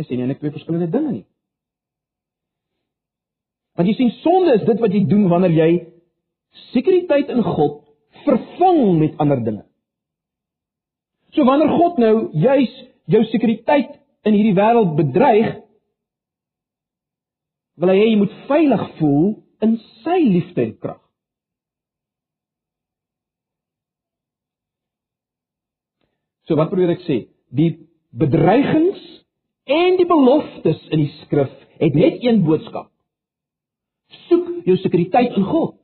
Hy 0.00 0.06
sê 0.06 0.16
nie 0.16 0.24
eintlik 0.24 0.40
twee 0.40 0.54
verskillende 0.54 0.88
dinge 0.94 1.12
nie. 1.18 1.26
Want 3.76 3.88
jy 3.88 3.96
sien 3.98 4.14
sonde 4.22 4.56
is 4.56 4.64
dit 4.68 4.80
wat 4.80 4.96
jy 4.96 5.04
doen 5.08 5.28
wanneer 5.28 5.56
jy 5.56 5.70
sekuriteit 6.72 7.28
in 7.32 7.44
God 7.44 7.81
vervang 8.26 8.98
met 9.00 9.18
ander 9.22 9.42
dinge. 9.44 9.64
So 11.32 11.44
wanneer 11.48 11.72
God 11.72 12.00
nou 12.02 12.14
juis 12.36 12.72
jou 13.10 13.22
sekuriteit 13.30 13.94
in 14.28 14.36
hierdie 14.36 14.56
wêreld 14.56 14.96
bedreig, 14.98 15.54
wil 17.80 17.90
hy 17.90 17.96
hê 17.98 18.10
jy 18.10 18.18
moet 18.20 18.34
veilig 18.50 18.84
voel 18.98 19.30
in 19.64 19.78
sy 20.02 20.18
liefde 20.20 20.66
en 20.66 20.74
krag. 20.82 21.00
So 26.46 26.58
wat 26.58 26.72
probeer 26.72 26.96
ek 26.96 27.04
sê? 27.06 27.22
Die 27.54 27.70
bedreigings 28.12 29.02
en 29.70 29.96
die 29.96 30.08
beloftes 30.08 30.80
in 30.92 31.04
die 31.04 31.12
skrif 31.22 31.52
het 31.80 31.94
net 31.96 32.22
een 32.22 32.42
boodskap. 32.46 32.90
Soek 34.28 34.66
jou 34.68 34.76
sekuriteit 34.82 35.38
in 35.38 35.46
God. 35.48 35.78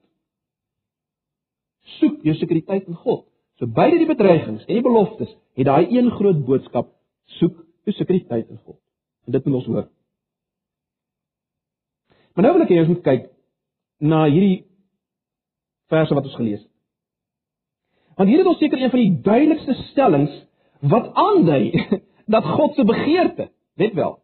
Soek 1.99 2.23
jou 2.27 2.35
sekuriteit 2.39 2.87
in 2.89 2.99
God. 3.05 3.25
So 3.59 3.67
beide 3.67 3.99
die 3.99 4.09
bedreigings 4.09 4.65
en 4.67 4.79
die 4.79 4.85
beloftes 4.85 5.31
het 5.59 5.67
daai 5.67 5.91
een 5.91 6.11
groot 6.15 6.45
boodskap: 6.47 6.93
soek 7.39 7.57
jou 7.89 7.95
sekuriteit 7.97 8.49
in 8.49 8.61
God. 8.65 8.79
En 9.27 9.35
dit 9.37 9.45
moet 9.45 9.61
ons 9.61 9.67
hoor. 9.73 9.89
Maar 12.35 12.47
nou 12.47 12.55
wil 12.55 12.67
ek 12.69 12.71
hê 12.71 12.81
ons 12.85 12.93
moet 12.93 13.03
kyk 13.03 13.25
na 13.99 14.25
hierdie 14.31 14.69
verse 15.91 16.15
wat 16.15 16.29
ons 16.29 16.37
gelees 16.39 16.61
het. 16.63 16.75
Want 18.19 18.31
hier 18.31 18.43
het 18.43 18.51
ons 18.51 18.61
seker 18.63 18.79
een 18.79 18.93
van 18.93 19.03
die 19.03 19.17
duidelikste 19.27 19.75
stellings 19.89 20.35
wat 20.93 21.11
aandui 21.19 21.73
dat 22.35 22.47
God 22.47 22.75
se 22.75 22.85
begeerte, 22.87 23.49
weet 23.79 23.95
wel, 23.99 24.19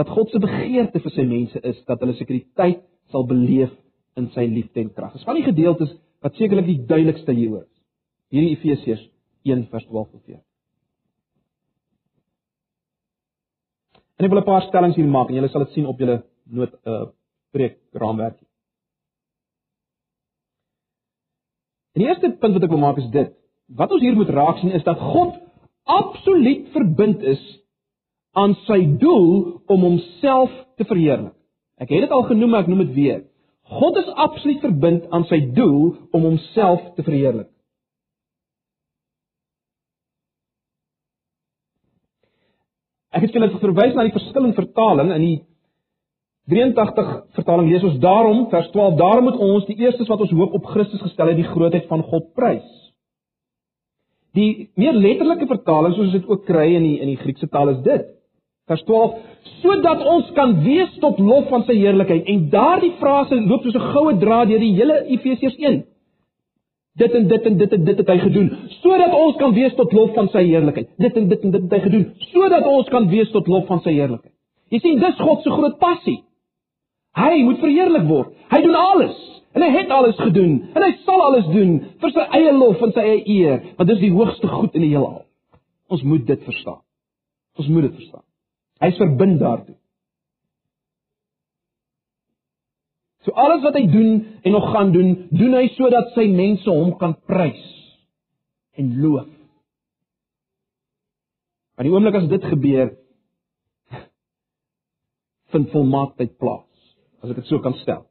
dat 0.00 0.08
God 0.08 0.30
se 0.30 0.40
begeerte 0.40 1.00
vir 1.04 1.12
sy 1.12 1.24
mense 1.28 1.60
is 1.60 1.78
dat 1.88 2.00
hulle 2.00 2.16
sekuriteit 2.16 2.84
sal 3.12 3.24
beleef 3.28 3.72
in 4.16 4.28
sy 4.34 4.44
liefde 4.48 4.84
en 4.84 4.92
krag. 4.94 5.14
Dis 5.16 5.26
van 5.26 5.38
die 5.40 5.46
gedeeltes 5.46 5.92
wat 6.24 6.34
sekerlik 6.34 6.66
die 6.66 6.82
duidelikste 6.86 7.32
hieroor 7.32 7.64
is. 7.64 7.78
Hierdie 8.34 8.56
Efesiërs 8.56 9.04
1:12 9.46 10.10
tot 10.10 10.22
14. 10.24 10.42
En 14.18 14.24
ek 14.24 14.30
wil 14.30 14.40
'n 14.40 14.44
paar 14.44 14.62
stellings 14.62 14.96
hier 14.96 15.06
maak 15.06 15.28
en 15.28 15.34
julle 15.34 15.48
sal 15.48 15.64
dit 15.64 15.72
sien 15.72 15.86
op 15.86 15.98
julle 15.98 16.22
noot 16.44 16.74
uh 16.84 17.06
preek 17.50 17.78
raamwerk. 17.92 18.38
Die 21.94 22.06
eerste 22.06 22.30
punt 22.30 22.54
wat 22.54 22.62
ek 22.62 22.70
wil 22.70 22.82
maak 22.82 22.98
is 22.98 23.10
dit. 23.10 23.32
Wat 23.66 23.90
ons 23.90 24.02
hier 24.02 24.14
moet 24.14 24.28
raak 24.28 24.58
sien 24.58 24.70
is 24.70 24.84
dat 24.84 24.98
God 24.98 25.38
absoluut 25.84 26.68
verbind 26.74 27.22
is 27.22 27.42
aan 28.32 28.54
sy 28.66 28.78
doel 29.00 29.62
om 29.66 29.80
homself 29.80 30.52
te 30.76 30.84
verheerlik. 30.84 31.34
Ek 31.78 31.88
het 31.88 32.06
dit 32.06 32.14
al 32.14 32.26
genoem, 32.28 32.54
ek 32.54 32.66
noem 32.70 32.84
dit 32.86 32.94
weer. 32.94 33.24
God 33.68 33.96
is 34.00 34.08
absoluut 34.16 34.60
verbind 34.64 35.10
aan 35.12 35.26
sy 35.28 35.42
doel 35.52 35.92
om 36.16 36.24
homself 36.24 36.80
te 36.96 37.04
verheerlik. 37.04 37.50
Ek 43.12 43.24
het 43.24 43.36
julle 43.36 43.50
verwys 43.60 43.94
na 43.96 44.04
die 44.06 44.14
verskillende 44.14 44.56
vertalings 44.56 45.14
in 45.16 45.24
die 45.24 45.36
83 46.48 47.08
vertaling 47.36 47.68
lees 47.68 47.84
ons 47.84 47.98
daarom 48.00 48.46
vers 48.52 48.68
12 48.72 48.96
daarom 48.96 49.26
moet 49.28 49.40
ons 49.44 49.66
die 49.68 49.76
eerstes 49.82 50.08
wat 50.08 50.22
ons 50.24 50.32
hoop 50.32 50.54
op 50.56 50.68
Christus 50.72 51.02
gestel 51.04 51.32
het 51.32 51.40
die 51.40 51.48
grootheid 51.48 51.88
van 51.90 52.04
God 52.08 52.30
prys. 52.36 52.68
Die 54.36 54.70
meer 54.80 54.96
letterlike 54.96 55.48
vertaling 55.48 55.96
soos 55.96 56.14
dit 56.14 56.24
ook 56.28 56.46
kry 56.48 56.70
in 56.78 56.86
die 56.86 56.96
in 57.04 57.12
die 57.12 57.20
Griekse 57.20 57.50
taal 57.52 57.74
is 57.74 57.82
dit. 57.84 58.06
Vers 58.68 58.82
12 58.84 59.14
sodat 59.62 60.02
ons 60.06 60.32
kan 60.36 60.52
wees 60.62 60.90
tot 61.02 61.18
lof 61.18 61.46
van 61.48 61.64
sy 61.66 61.78
heerlikheid 61.78 62.26
en 62.28 62.48
daardie 62.52 62.92
frase 63.00 63.38
loop 63.40 63.64
soos 63.64 63.78
'n 63.78 63.92
goue 63.94 64.18
draad 64.24 64.48
deur 64.48 64.60
die 64.60 64.74
hele 64.76 64.98
Efesiërs 65.14 65.56
1. 65.56 65.84
Dit 66.98 67.14
en 67.14 67.28
dit 67.28 67.46
en 67.46 67.56
dit 67.56 67.72
en 67.72 67.84
dit 67.84 67.98
het 68.02 68.08
hy 68.08 68.18
gedoen 68.18 68.48
sodat 68.82 69.14
ons 69.14 69.36
kan 69.36 69.54
wees 69.54 69.74
tot 69.74 69.92
lof 69.92 70.14
van 70.14 70.28
sy 70.28 70.42
heerlikheid. 70.44 70.88
Dit 70.98 71.16
en 71.16 71.28
dit 71.28 71.44
en 71.44 71.50
dit 71.50 71.62
het 71.62 71.72
hy 71.72 71.80
gedoen 71.86 72.04
sodat 72.32 72.66
ons 72.66 72.88
kan 72.88 73.08
wees 73.08 73.30
tot 73.30 73.46
lof 73.46 73.66
van 73.66 73.80
sy 73.80 73.92
heerlikheid. 73.92 74.34
Jy 74.70 74.78
sien 74.78 75.00
dis 75.00 75.16
God 75.16 75.42
se 75.42 75.50
groot 75.50 75.78
passie. 75.78 76.18
Hy 77.16 77.42
moet 77.42 77.58
verheerlik 77.58 78.06
word. 78.08 78.34
Hy 78.50 78.60
doen 78.62 78.74
alles. 78.74 79.16
En 79.56 79.64
hy 79.64 79.70
het 79.78 79.90
alles 79.90 80.18
gedoen 80.20 80.58
en 80.74 80.82
hy 80.84 80.92
sal 81.06 81.22
alles 81.24 81.46
doen 81.50 81.78
vir 82.02 82.12
sy 82.14 82.26
eie 82.36 82.52
lof 82.52 82.82
en 82.84 82.92
sy 82.92 83.00
eie 83.00 83.22
eer, 83.24 83.62
want 83.78 83.88
dis 83.88 84.04
die 84.04 84.12
hoogste 84.12 84.50
goed 84.52 84.76
in 84.76 84.84
die 84.84 84.92
heelal. 84.92 85.24
Ons 85.88 86.04
moet 86.04 86.26
dit 86.28 86.44
verstaan. 86.44 86.82
Ons 87.58 87.70
moet 87.72 87.88
dit 87.88 87.94
verstaan. 87.94 88.27
Hy's 88.82 88.98
verbind 89.00 89.40
daartoe. 89.42 89.76
So 93.26 93.34
alles 93.34 93.64
wat 93.66 93.74
hy 93.76 93.84
doen 93.90 94.12
en 94.46 94.54
nog 94.54 94.70
gaan 94.72 94.92
doen, 94.94 95.10
doen 95.34 95.56
hy 95.58 95.66
sodat 95.74 96.14
sy 96.14 96.28
mense 96.32 96.70
hom 96.70 96.94
kan 97.00 97.16
prys 97.28 97.64
en 98.78 98.94
loof. 99.02 99.28
Maar 101.76 101.86
die 101.86 101.92
oomblik 101.94 102.16
as 102.18 102.30
dit 102.30 102.46
gebeur, 102.50 102.94
vind 105.54 105.70
volmaaktheid 105.72 106.36
plaas 106.40 106.66
as 107.22 107.32
ek 107.32 107.40
dit 107.40 107.50
so 107.50 107.60
kan 107.62 107.76
stel. 107.82 108.04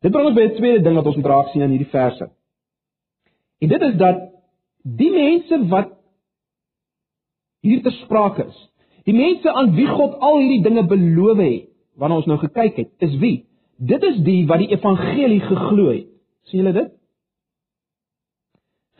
Dit 0.00 0.14
bring 0.14 0.30
ons 0.30 0.36
by 0.36 0.46
'n 0.48 0.56
tweede 0.56 0.82
ding 0.84 0.96
wat 0.96 1.06
ons 1.06 1.16
moet 1.16 1.30
raak 1.30 1.52
sien 1.52 1.62
in 1.62 1.74
hierdie 1.74 1.92
verse. 1.92 2.30
En 3.60 3.68
dit 3.68 3.82
is 3.82 3.96
dat 3.96 4.20
die 4.82 5.10
mense 5.12 5.68
wat 5.68 5.92
hier 7.60 7.82
te 7.82 7.90
sprake 7.90 8.46
is, 8.46 8.69
die 9.10 9.16
mense 9.16 9.50
aan 9.50 9.74
wie 9.74 9.88
God 9.90 10.16
al 10.22 10.38
hierdie 10.38 10.62
dinge 10.64 10.86
beloof 10.86 11.40
het, 11.42 11.68
waarna 11.98 12.20
ons 12.20 12.28
nou 12.30 12.38
gekyk 12.40 12.78
het, 12.78 12.90
is 13.04 13.16
wie? 13.22 13.44
Dit 13.80 14.04
is 14.06 14.20
die 14.24 14.44
wat 14.48 14.62
die 14.62 14.70
evangelie 14.74 15.40
geglo 15.42 15.90
het. 15.90 16.06
sien 16.48 16.62
julle 16.62 16.72
dit? 16.74 16.92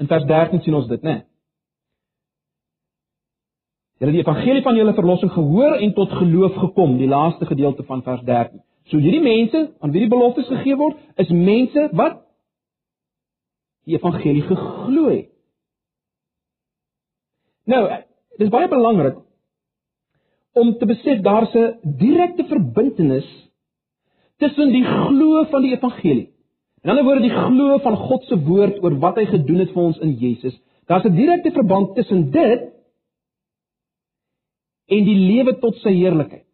In 0.01 0.09
vers 0.09 0.25
13 0.25 0.63
sien 0.63 0.75
ons 0.75 0.89
dit, 0.89 1.03
né? 1.03 1.23
Julle 4.01 4.15
die 4.15 4.23
evangelie 4.23 4.63
van 4.65 4.77
julle 4.79 4.95
verlossing 4.97 5.33
gehoor 5.35 5.77
en 5.77 5.95
tot 5.97 6.13
geloof 6.21 6.57
gekom, 6.57 6.97
die 6.99 7.09
laaste 7.09 7.47
gedeelte 7.47 7.85
van 7.89 8.03
vers 8.03 8.23
13. 8.25 8.63
So 8.89 8.99
hierdie 8.99 9.23
mense 9.25 9.67
aan 9.81 9.93
wie 9.93 10.07
die 10.07 10.13
beloftes 10.13 10.49
gegee 10.49 10.77
word, 10.81 10.97
is 11.21 11.29
mense 11.29 11.89
wat 11.93 12.23
die 13.89 13.99
evangelie 13.99 14.47
geglo 14.49 15.11
het. 15.11 15.29
Nou, 17.69 17.83
dit 18.39 18.47
is 18.47 18.53
baie 18.53 18.71
belangrik 18.73 19.21
om 20.61 20.75
te 20.79 20.87
besef 20.87 21.23
daar's 21.25 21.55
'n 21.55 21.97
direkte 21.99 22.45
verbintenis 22.45 23.29
tussen 24.39 24.73
die 24.73 24.85
glo 24.85 25.45
van 25.51 25.63
die 25.63 25.75
evangelie. 25.77 26.29
In 26.83 26.91
ander 26.91 27.05
woorde, 27.05 27.27
die 27.27 27.37
glo 27.37 27.79
van 27.79 27.97
God 27.97 28.25
se 28.25 28.39
woord 28.41 28.83
oor 28.83 28.97
wat 29.03 29.19
hy 29.21 29.27
gedoen 29.29 29.59
het 29.65 29.73
vir 29.75 29.83
ons 29.83 29.99
in 30.01 30.15
Jesus. 30.17 30.57
Daar's 30.89 31.05
'n 31.05 31.15
direkte 31.15 31.51
verband 31.53 31.95
tussen 31.95 32.31
dit 32.31 32.63
en 34.89 35.05
die 35.05 35.19
lewe 35.19 35.59
tot 35.59 35.77
sy 35.77 35.93
heerlikheid. 35.93 36.47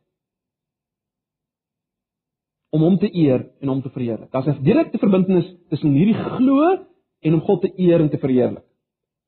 Om 2.70 2.82
hom 2.82 2.98
te 2.98 3.14
eer 3.14 3.46
en 3.60 3.68
hom 3.68 3.82
te 3.82 3.90
verheerlik. 3.90 4.30
Daar's 4.30 4.46
'n 4.46 4.62
direkte 4.62 4.98
verbintenis 4.98 5.54
tussen 5.68 5.92
hierdie 5.92 6.20
glo 6.36 6.86
en 7.20 7.34
om 7.34 7.40
God 7.40 7.60
te 7.60 7.72
eer 7.76 8.00
en 8.00 8.10
te 8.10 8.18
verheerlik. 8.18 8.64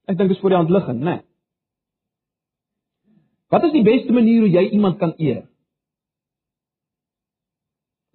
Ek 0.06 0.16
dink 0.16 0.28
dit 0.28 0.36
is 0.36 0.40
voor 0.40 0.50
die 0.50 0.58
hand 0.58 0.70
liggend, 0.70 1.00
né? 1.00 1.04
Nee. 1.04 1.27
Wat 3.48 3.64
is 3.64 3.72
die 3.72 3.84
beste 3.84 4.12
manier 4.12 4.44
hoe 4.44 4.50
jy 4.52 4.64
iemand 4.76 4.98
kan 5.00 5.14
eer? 5.16 5.46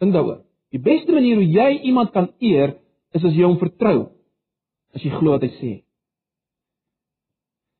Dink 0.02 0.13
daaroor. 0.13 0.43
Die 0.74 0.82
beste 0.82 1.13
manier 1.13 1.39
hoe 1.41 1.48
jy 1.48 1.69
iemand 1.89 2.12
kan 2.13 2.30
eer 2.41 2.76
is 3.13 3.24
as 3.24 3.34
jy 3.34 3.46
hom 3.46 3.58
vertrou. 3.62 4.12
As 4.93 5.02
jy 5.06 5.13
glo 5.13 5.34
wat 5.36 5.46
hy 5.46 5.52
sê. 5.58 5.72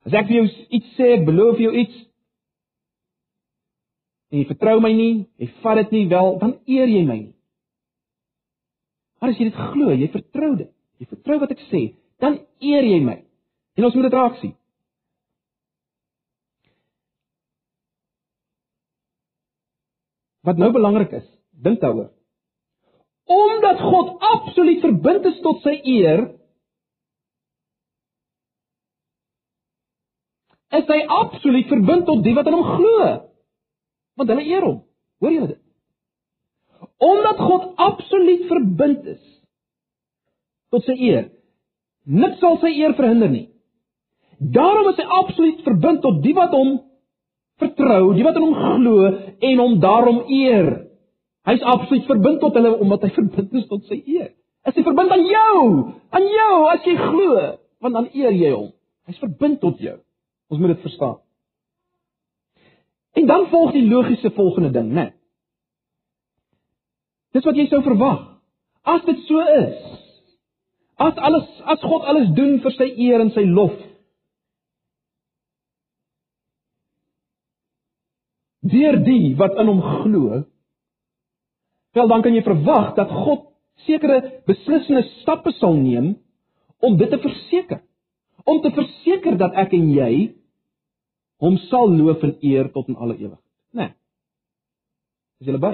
As 0.04 0.16
ek 0.18 0.28
vir 0.30 0.42
jou 0.42 0.48
iets 0.78 0.96
sê, 0.98 1.14
ek 1.18 1.28
beloof 1.28 1.62
jou 1.64 1.72
iets, 1.80 2.00
en 4.34 4.42
jy 4.42 4.48
vertrou 4.50 4.80
my 4.84 4.92
nie, 4.98 5.14
jy 5.40 5.48
vat 5.64 5.80
dit 5.84 5.94
nie 5.96 6.08
wel, 6.12 6.34
dan 6.42 6.58
eer 6.68 6.90
jy 6.90 7.04
my 7.08 7.20
nie. 7.22 7.36
Maar 9.22 9.32
as 9.32 9.40
jy 9.40 9.48
dit 9.48 9.60
glo, 9.70 9.94
jy 9.94 10.10
vertrou 10.12 10.50
dit, 10.60 10.72
jy 11.00 11.08
vertrou 11.08 11.38
wat 11.46 11.54
ek 11.56 11.62
sê, 11.70 11.84
dan 12.20 12.42
eer 12.66 12.84
jy 12.90 13.00
my. 13.06 13.22
En 13.80 13.88
ons 13.88 13.96
moet 13.96 14.10
dit 14.10 14.18
raak 14.18 14.36
sien. 14.42 14.56
Wat 20.44 20.60
nou 20.60 20.72
belangrik 20.76 21.12
is, 21.16 21.28
dink 21.52 21.80
daaroor. 21.82 22.12
Omdat 23.32 23.80
God 23.80 24.16
absoluut 24.20 24.82
verbind 24.84 25.26
is 25.26 25.38
tot 25.44 25.62
sy 25.64 25.78
eer, 25.88 26.26
is 30.74 30.90
hy 30.90 31.00
absoluut 31.22 31.70
verbind 31.72 32.08
tot 32.10 32.24
die 32.26 32.34
wat 32.36 32.50
aan 32.50 32.58
hom 32.58 32.72
glo. 32.76 33.12
Want 34.20 34.34
hulle 34.34 34.46
eer 34.50 34.66
hom. 34.66 34.82
Hoor 35.24 35.36
julle 35.36 35.52
dit? 35.54 35.62
Omdat 37.04 37.40
God 37.40 37.70
absoluut 37.82 38.48
verbind 38.50 39.08
is 39.16 39.24
tot 40.74 40.84
sy 40.88 40.96
eer, 41.06 41.28
niks 42.04 42.40
sal 42.42 42.58
sy 42.60 42.72
eer 42.82 42.96
verhinder 42.98 43.30
nie. 43.30 43.46
Daarom 44.42 44.90
is 44.90 45.00
hy 45.00 45.06
absoluut 45.22 45.60
verbind 45.64 46.02
tot 46.04 46.20
die 46.24 46.34
wat 46.36 46.56
hom 46.58 46.80
vertrou, 47.64 48.14
die 48.16 48.26
wat 48.26 48.38
aan 48.38 48.46
hom 48.48 48.78
glo 48.78 49.10
en 49.50 49.64
hom 49.64 49.80
daarom 49.84 50.22
eer. 50.32 50.70
Hy's 51.48 51.66
absoluut 51.74 52.06
verbind 52.08 52.40
tot 52.44 52.56
hulle 52.60 52.76
omdat 52.84 53.08
hy 53.08 53.12
verbind 53.18 53.60
is 53.60 53.68
tot 53.72 53.84
sy 53.90 54.00
eer. 54.00 54.32
Is 54.68 54.78
hy 54.78 54.86
verbind 54.86 55.12
aan 55.12 55.26
jou? 55.28 55.58
Aan 56.16 56.30
jou 56.32 56.54
as 56.72 56.86
jy 56.88 56.96
glo, 57.00 57.42
want 57.84 58.00
dan 58.00 58.08
eer 58.14 58.32
jy 58.32 58.54
hom. 58.54 58.72
Hy's 59.10 59.20
verbind 59.20 59.60
tot 59.64 59.82
jou. 59.84 59.98
Ons 60.52 60.62
moet 60.62 60.76
dit 60.76 60.86
verstaan. 60.86 61.20
En 63.20 63.28
dan 63.30 63.50
volg 63.52 63.74
die 63.76 63.86
logiese 63.90 64.32
volgende 64.34 64.72
ding, 64.72 64.90
né? 64.94 65.10
Nee. 65.10 65.12
Dis 67.34 67.46
wat 67.46 67.58
jy 67.58 67.66
sou 67.70 67.82
verwag. 67.86 68.22
As 68.86 69.02
dit 69.08 69.20
so 69.28 69.42
is, 69.42 69.78
as 71.02 71.18
alles 71.18 71.48
as 71.66 71.82
God 71.82 72.06
alles 72.10 72.30
doen 72.38 72.60
vir 72.62 72.76
sy 72.76 72.88
eer 73.08 73.24
en 73.24 73.32
sy 73.34 73.46
lof. 73.48 73.74
Deur 78.64 79.00
die 79.04 79.34
wat 79.40 79.58
in 79.60 79.68
hom 79.68 79.82
glo, 79.82 80.44
wel 81.94 82.08
dan 82.08 82.24
kan 82.24 82.36
jy 82.36 82.44
verwag 82.46 82.94
dat 82.98 83.12
God 83.12 83.50
sekere 83.88 84.42
beslissende 84.48 85.04
stappe 85.22 85.52
sal 85.58 85.76
neem 85.76 86.14
om 86.84 86.96
dit 86.98 87.12
te 87.12 87.20
verseker. 87.20 87.82
Om 88.44 88.62
te 88.64 88.72
verseker 88.76 89.38
dat 89.40 89.56
ek 89.60 89.76
en 89.76 89.90
jy 89.92 90.14
hom 91.44 91.58
sal 91.68 91.92
loof 91.92 92.24
en 92.24 92.38
eer 92.42 92.70
tot 92.72 92.88
in 92.92 92.96
alle 92.96 93.18
ewigheid. 93.18 93.44
Né? 93.76 93.88
Nee. 93.88 93.92
Is 95.44 95.50
julle 95.50 95.60
by? 95.64 95.74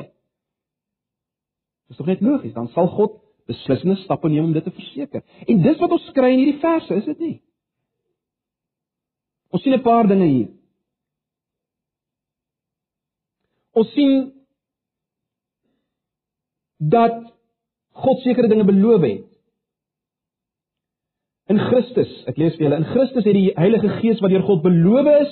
Dis 1.90 1.98
tog 1.98 2.10
net 2.10 2.22
logies, 2.26 2.54
dan 2.54 2.70
sal 2.74 2.90
God 2.94 3.20
beslissende 3.50 3.98
stappe 4.04 4.30
neem 4.30 4.50
om 4.50 4.54
dit 4.54 4.66
te 4.66 4.74
verseker. 4.74 5.24
En 5.50 5.62
dis 5.62 5.80
wat 5.82 5.94
ons 5.94 6.10
kry 6.14 6.34
in 6.34 6.44
hierdie 6.44 6.62
verse, 6.62 6.94
is 7.02 7.08
dit 7.10 7.22
nie? 7.26 7.36
Ons 9.50 9.64
sien 9.66 9.74
'n 9.74 9.82
paar 9.82 10.08
dinge 10.08 10.26
hier. 10.26 10.50
Ons 13.78 13.92
sien 13.94 14.32
dat 16.80 17.20
God 18.00 18.22
sekere 18.24 18.48
dinge 18.48 18.66
beloof 18.66 19.04
het. 19.04 19.26
In 21.50 21.60
Christus, 21.60 22.12
ek 22.30 22.38
lees 22.38 22.56
vir 22.58 22.68
julle, 22.68 22.78
in 22.78 22.92
Christus 22.94 23.26
het 23.26 23.36
die 23.36 23.52
Heilige 23.58 23.96
Gees 24.00 24.20
wat 24.22 24.32
deur 24.32 24.46
God 24.46 24.62
beloof 24.64 25.08
is, 25.20 25.32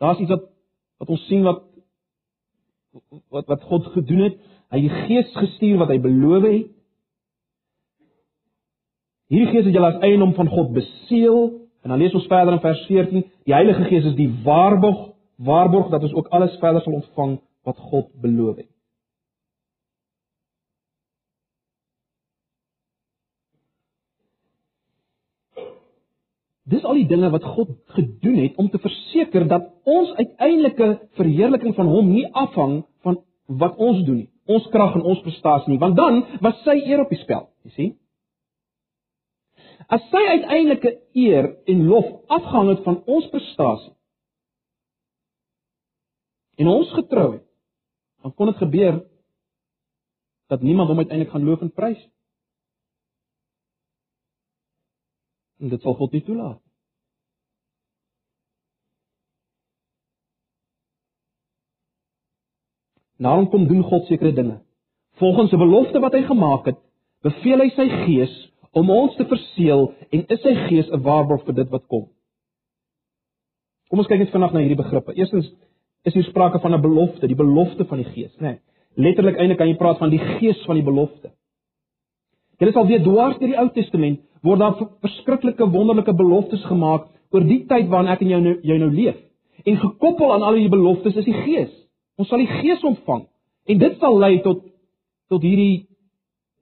Daar's 0.00 0.18
iets 0.18 0.32
wat 0.32 0.48
wat 1.00 1.08
ons 1.08 1.26
sien 1.28 1.44
wat 1.44 1.62
wat 3.28 3.46
wat 3.46 3.62
God 3.62 3.86
gedoen 3.94 4.24
het. 4.28 4.36
Hy 4.72 4.80
die 4.80 4.92
Gees 5.06 5.32
gestuur 5.36 5.80
wat 5.82 5.92
hy 5.92 5.98
beloof 6.00 6.46
het. 6.46 6.70
Hierdie 9.30 9.50
Gees 9.52 9.68
het 9.68 9.76
julle 9.76 9.92
as 9.92 10.00
eiendom 10.06 10.32
van 10.38 10.48
God 10.50 10.72
beseël 10.74 11.42
en 11.84 11.92
dan 11.92 12.00
lees 12.00 12.16
ons 12.16 12.28
verder 12.28 12.56
in 12.56 12.64
vers 12.64 12.80
14, 12.88 13.22
die 13.48 13.54
Heilige 13.54 13.86
Gees 13.88 14.08
is 14.10 14.16
die 14.18 14.28
waarborg, 14.44 15.09
waarborg 15.40 15.88
dat 15.88 16.02
ons 16.02 16.12
ook 16.14 16.28
alles 16.28 16.56
verder 16.58 16.82
sal 16.82 16.98
ontvang 17.00 17.38
wat 17.64 17.76
God 17.76 18.12
beloof 18.20 18.56
het. 18.56 18.68
Dis 26.70 26.84
al 26.86 27.00
die 27.00 27.08
dinge 27.10 27.30
wat 27.32 27.44
God 27.44 27.72
gedoen 27.96 28.36
het 28.44 28.58
om 28.60 28.68
te 28.70 28.78
verseker 28.78 29.48
dat 29.48 29.64
ons 29.84 30.12
uiteindelike 30.14 30.90
verheerliking 31.18 31.74
van 31.74 31.88
hom 31.90 32.12
nie 32.12 32.26
afhang 32.30 32.82
van 33.02 33.16
wat 33.46 33.80
ons 33.82 34.04
doen 34.06 34.20
nie, 34.22 34.28
ons 34.46 34.68
krag 34.70 34.94
en 34.94 35.02
ons 35.02 35.22
prestasie 35.24 35.72
nie, 35.72 35.80
want 35.82 35.96
dan 35.98 36.20
was 36.44 36.60
sy 36.62 36.76
eer 36.84 37.02
op 37.02 37.10
die 37.10 37.18
spel, 37.18 37.48
jy 37.66 37.72
sien? 37.74 37.96
As 39.90 40.04
sy 40.12 40.20
uiteindelike 40.36 40.92
eer 41.18 41.48
en 41.66 41.82
lof 41.90 42.12
afhang 42.30 42.70
het 42.74 42.84
van 42.86 43.00
ons 43.10 43.26
prestasie 43.32 43.96
en 46.60 46.68
ons 46.68 46.92
getrou 46.92 47.28
het, 47.38 47.46
dan 48.20 48.34
kon 48.36 48.50
dit 48.50 48.60
gebeur 48.60 49.00
dat 50.52 50.62
niemand 50.62 50.90
hom 50.90 50.98
uiteindelik 50.98 51.32
gaan 51.32 51.46
loof 51.46 51.60
en 51.64 51.72
prys 51.72 52.00
nie. 52.00 52.10
Dit 55.70 55.82
sal 55.84 55.94
God 55.94 56.12
nie 56.16 56.24
toelaat. 56.24 56.60
Daarom 63.20 63.50
kom 63.52 63.66
doen 63.68 63.82
God 63.84 64.06
sekere 64.08 64.32
dinge. 64.32 64.62
Volgens 65.20 65.52
'n 65.52 65.58
belofte 65.58 66.00
wat 66.00 66.12
hy 66.12 66.22
gemaak 66.22 66.64
het, 66.64 66.78
beveel 67.20 67.58
hy 67.58 67.68
sy 67.68 67.88
gees 68.04 68.52
om 68.72 68.90
ons 68.90 69.16
te 69.16 69.26
verseël 69.26 69.92
en 70.10 70.26
is 70.26 70.40
sy 70.40 70.54
gees 70.68 70.88
'n 70.88 71.02
waarborg 71.02 71.44
vir 71.44 71.54
dit 71.54 71.68
wat 71.68 71.86
kom. 71.86 72.08
Kom 73.88 73.98
ons 73.98 74.08
kyk 74.08 74.18
net 74.18 74.30
vanaand 74.30 74.52
na 74.52 74.58
hierdie 74.58 74.82
begrippe. 74.82 75.14
Eerstens 75.14 75.52
is 76.02 76.14
hier 76.14 76.24
sprake 76.24 76.60
van 76.60 76.74
'n 76.74 76.80
belofte, 76.80 77.26
die 77.26 77.36
belofte 77.36 77.84
van 77.84 77.98
die 77.98 78.10
gees, 78.12 78.34
né? 78.36 78.40
Nee, 78.40 78.58
letterlik 78.94 79.36
eintlik 79.36 79.58
kan 79.58 79.68
jy 79.68 79.76
praat 79.76 79.98
van 79.98 80.10
die 80.10 80.18
gees 80.18 80.64
van 80.64 80.74
die 80.74 80.84
belofte. 80.84 81.30
Jy 82.58 82.72
sal 82.72 82.86
weer 82.86 83.02
dwars 83.02 83.38
deur 83.38 83.48
die 83.48 83.58
Ou 83.58 83.68
Testament 83.72 84.20
word 84.42 84.60
daar 84.60 84.76
verskriklike 85.00 85.70
wonderlike 85.70 86.12
beloftes 86.16 86.64
gemaak 86.64 87.08
oor 87.30 87.44
die 87.44 87.66
tyd 87.66 87.88
waarin 87.88 88.10
ek 88.12 88.20
en 88.20 88.28
jou 88.28 88.40
nou, 88.40 88.56
jou 88.62 88.78
nou 88.78 88.90
leef. 88.90 89.16
En 89.64 89.76
gekoppel 89.76 90.32
aan 90.32 90.42
al 90.42 90.56
hierdie 90.56 90.72
beloftes 90.72 91.16
is 91.16 91.24
die 91.24 91.36
Gees. 91.44 91.70
Ons 92.16 92.28
sal 92.28 92.38
die 92.38 92.50
Gees 92.60 92.82
ontvang 92.84 93.26
en 93.66 93.78
dit 93.78 93.98
sal 94.00 94.18
lei 94.18 94.40
tot 94.44 94.64
tot 95.30 95.44
hierdie 95.46 95.86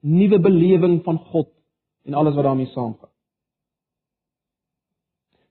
nuwe 0.05 0.39
belewing 0.39 0.99
van 1.03 1.17
God 1.31 1.49
en 2.05 2.13
alles 2.13 2.35
wat 2.35 2.45
daarmee 2.45 2.69
saamgaan. 2.73 3.09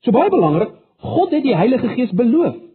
So 0.05 0.15
baie 0.15 0.31
belangrik, 0.31 0.71
God 1.03 1.33
het 1.35 1.43
die 1.43 1.55
Heilige 1.55 1.91
Gees 1.97 2.13
beloof. 2.15 2.68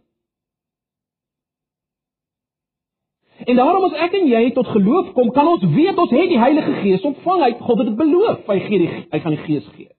En 3.45 3.55
daarom 3.55 3.83
as 3.85 3.97
ek 4.07 4.15
en 4.17 4.27
jy 4.27 4.43
tot 4.55 4.67
geloof 4.73 5.11
kom, 5.13 5.29
kan 5.33 5.47
ons 5.47 5.65
weet 5.75 5.97
ons 6.01 6.13
het 6.13 6.29
die 6.31 6.39
Heilige 6.41 6.79
Gees 6.81 7.03
ontvang. 7.05 7.43
Hy 7.43 7.51
God 7.59 7.81
het 7.81 7.91
dit 7.91 7.97
beloof. 7.99 8.39
Hy 8.47 8.59
gee 8.65 8.79
die 8.81 8.91
hy 9.11 9.19
gaan 9.21 9.35
die 9.35 9.43
Gees 9.45 9.67
gee. 9.75 9.91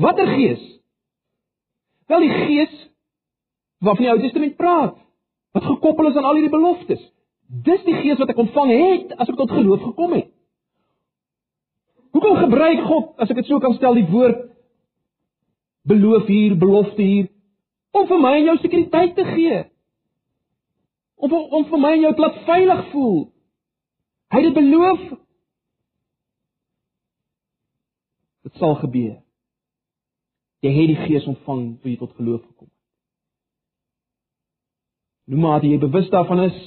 Watter 0.00 0.30
Gees? 0.36 0.62
Wel 2.10 2.26
die 2.26 2.34
Gees 2.34 2.76
waarvan 3.80 4.04
die 4.04 4.12
Ou 4.12 4.20
Testament 4.20 4.56
praat, 4.60 4.96
wat 5.56 5.64
gekoppel 5.64 6.10
is 6.10 6.16
aan 6.16 6.26
al 6.28 6.36
hierdie 6.36 6.52
beloftes. 6.52 7.00
Dis 7.64 7.82
die 7.86 7.96
Gees 8.02 8.20
wat 8.20 8.30
ek 8.30 8.42
ontvang 8.44 8.70
het 8.74 9.14
as 9.16 9.30
ek 9.32 9.38
tot 9.40 9.54
geloof 9.56 9.82
gekom 9.88 10.14
het. 10.18 10.28
Hoekom 12.14 12.36
gebruik 12.42 12.84
God, 12.86 13.12
as 13.22 13.30
ek 13.32 13.40
dit 13.40 13.48
so 13.48 13.62
kan 13.62 13.74
stel, 13.78 13.96
die 13.96 14.08
woord 14.10 14.44
beloof 15.88 16.28
hier, 16.28 16.56
belofte 16.60 17.02
hier? 17.02 17.30
Om 17.90 18.06
vir 18.06 18.22
my 18.22 18.32
en 18.38 18.48
jou 18.50 18.56
sekuriteit 18.62 19.14
te 19.16 19.24
gee. 19.34 19.62
Om 21.20 21.32
om 21.32 21.66
vir 21.68 21.82
my 21.82 21.92
en 21.96 22.06
jou 22.06 22.14
te 22.14 22.24
laat 22.24 22.42
veilig 22.46 22.84
voel. 22.92 23.18
Hy 24.30 24.40
het 24.40 24.48
dit 24.48 24.58
beloof. 24.58 25.06
Dit 28.46 28.60
sal 28.62 28.76
gebeur. 28.80 29.16
Jy 30.64 30.74
het 30.76 30.92
die 30.92 31.00
Gees 31.06 31.26
ontvang 31.28 31.64
toe 31.80 31.90
jy 31.90 31.98
tot 32.00 32.12
geloof 32.18 32.42
gekom 32.44 32.68
het. 32.68 32.76
Nou 35.30 35.40
maar 35.40 35.64
jy 35.64 35.78
bewus 35.80 36.08
daarvan 36.12 36.46
is 36.48 36.58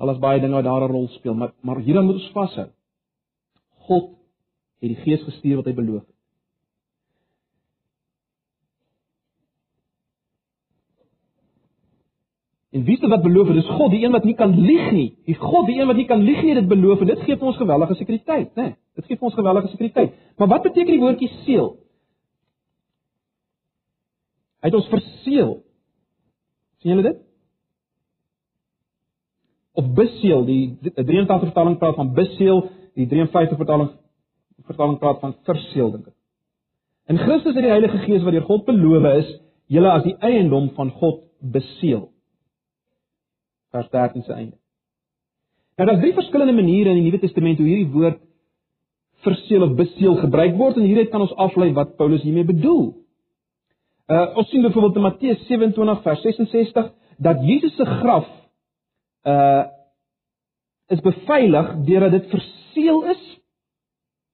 alles 0.00 0.20
baie 0.20 0.40
dinge 0.40 0.56
wat 0.56 0.64
daar 0.64 0.82
'n 0.88 0.92
rol 0.92 1.08
speel, 1.08 1.34
maar 1.34 1.52
maar 1.60 1.78
hierdan 1.78 2.04
moet 2.04 2.14
ons 2.14 2.30
vashou. 2.32 2.68
God 3.86 4.10
het 4.80 4.88
die 4.88 5.02
Gees 5.04 5.22
gestuur 5.22 5.56
wat 5.56 5.64
hy 5.64 5.74
beloof 5.74 6.06
het. 6.06 6.19
En 12.70 12.84
wie 12.86 12.98
dit 13.00 13.10
wat 13.10 13.22
beloof 13.22 13.48
het? 13.50 13.56
Dis 13.58 13.70
God, 13.74 13.90
die 13.90 14.04
een 14.04 14.12
wat 14.14 14.24
nie 14.24 14.36
kan 14.38 14.52
lieg 14.54 14.90
nie. 14.94 15.08
Die 15.26 15.34
God, 15.34 15.66
die 15.66 15.80
een 15.80 15.88
wat 15.90 15.96
nie 15.98 16.06
kan 16.06 16.20
lieg 16.22 16.42
nie, 16.42 16.54
dit 16.54 16.68
beloof 16.70 17.00
en 17.02 17.08
dit 17.10 17.24
gee 17.26 17.36
vir 17.36 17.48
ons 17.50 17.58
geweldige 17.58 17.96
sekuriteit, 17.98 18.52
né? 18.54 18.66
Nee, 18.68 18.76
dit 19.00 19.08
gee 19.08 19.18
vir 19.18 19.26
ons 19.26 19.34
geweldige 19.34 19.72
sekuriteit. 19.72 20.12
Maar 20.38 20.52
wat 20.52 20.68
beteken 20.68 20.92
die 20.94 21.00
woordjie 21.02 21.30
seël? 21.40 21.72
Hy 24.60 24.68
het 24.68 24.76
ons 24.78 24.92
verseël. 24.92 25.56
sien 26.80 26.94
julle 26.94 27.08
dit? 27.08 27.18
Of 29.72 29.90
beseël, 29.96 30.44
die 30.44 30.78
83 30.94 31.50
vertaling 31.50 31.78
praat 31.78 31.98
van 31.98 32.14
beseël, 32.14 32.62
die 32.94 33.08
53 33.08 33.56
vertaling 33.56 33.90
vertaling 34.68 34.98
praat 35.00 35.20
van 35.22 35.34
verseël 35.48 35.90
dink 35.90 36.10
ek. 36.10 36.16
In 37.10 37.18
Christus 37.18 37.56
het 37.56 37.64
die 37.64 37.72
Heilige 37.72 37.98
Gees 38.04 38.22
wat 38.22 38.36
deur 38.36 38.46
God 38.46 38.66
beloof 38.68 39.06
is, 39.16 39.30
julle 39.72 39.90
as 39.90 40.04
die 40.06 40.14
eiendom 40.22 40.68
van 40.76 40.92
God 41.00 41.24
beseël. 41.40 42.09
Vers 43.70 43.88
13 43.90 44.22
se 44.26 44.32
einde. 44.32 44.56
Nou 45.78 45.86
daar's 45.88 46.02
drie 46.02 46.14
verskillende 46.14 46.52
maniere 46.52 46.92
in 46.92 47.00
die 47.00 47.06
Nuwe 47.06 47.22
Testament 47.22 47.58
hoe 47.58 47.68
hierdie 47.68 47.92
woord 47.92 48.18
verseël 49.24 49.66
of 49.66 49.76
beseël 49.78 50.16
gebruik 50.20 50.56
word 50.58 50.80
en 50.80 50.88
hieruit 50.88 51.10
kan 51.12 51.24
ons 51.24 51.36
aflei 51.40 51.70
wat 51.76 51.96
Paulus 51.96 52.24
hiermee 52.24 52.48
bedoel. 52.48 52.90
Uh 54.10 54.26
ons 54.40 54.48
sien 54.50 54.64
byvoorbeeld 54.64 54.98
in 54.98 55.06
Matteus 55.06 55.44
27 55.48 56.02
vers 56.06 56.22
66 56.26 56.90
dat 57.18 57.44
Jesus 57.46 57.76
se 57.76 57.86
graf 58.00 58.28
uh 59.28 59.66
is 60.90 61.00
beveilig 61.04 61.74
deurdat 61.86 62.16
dit 62.16 62.30
verseël 62.32 63.04
is 63.12 63.22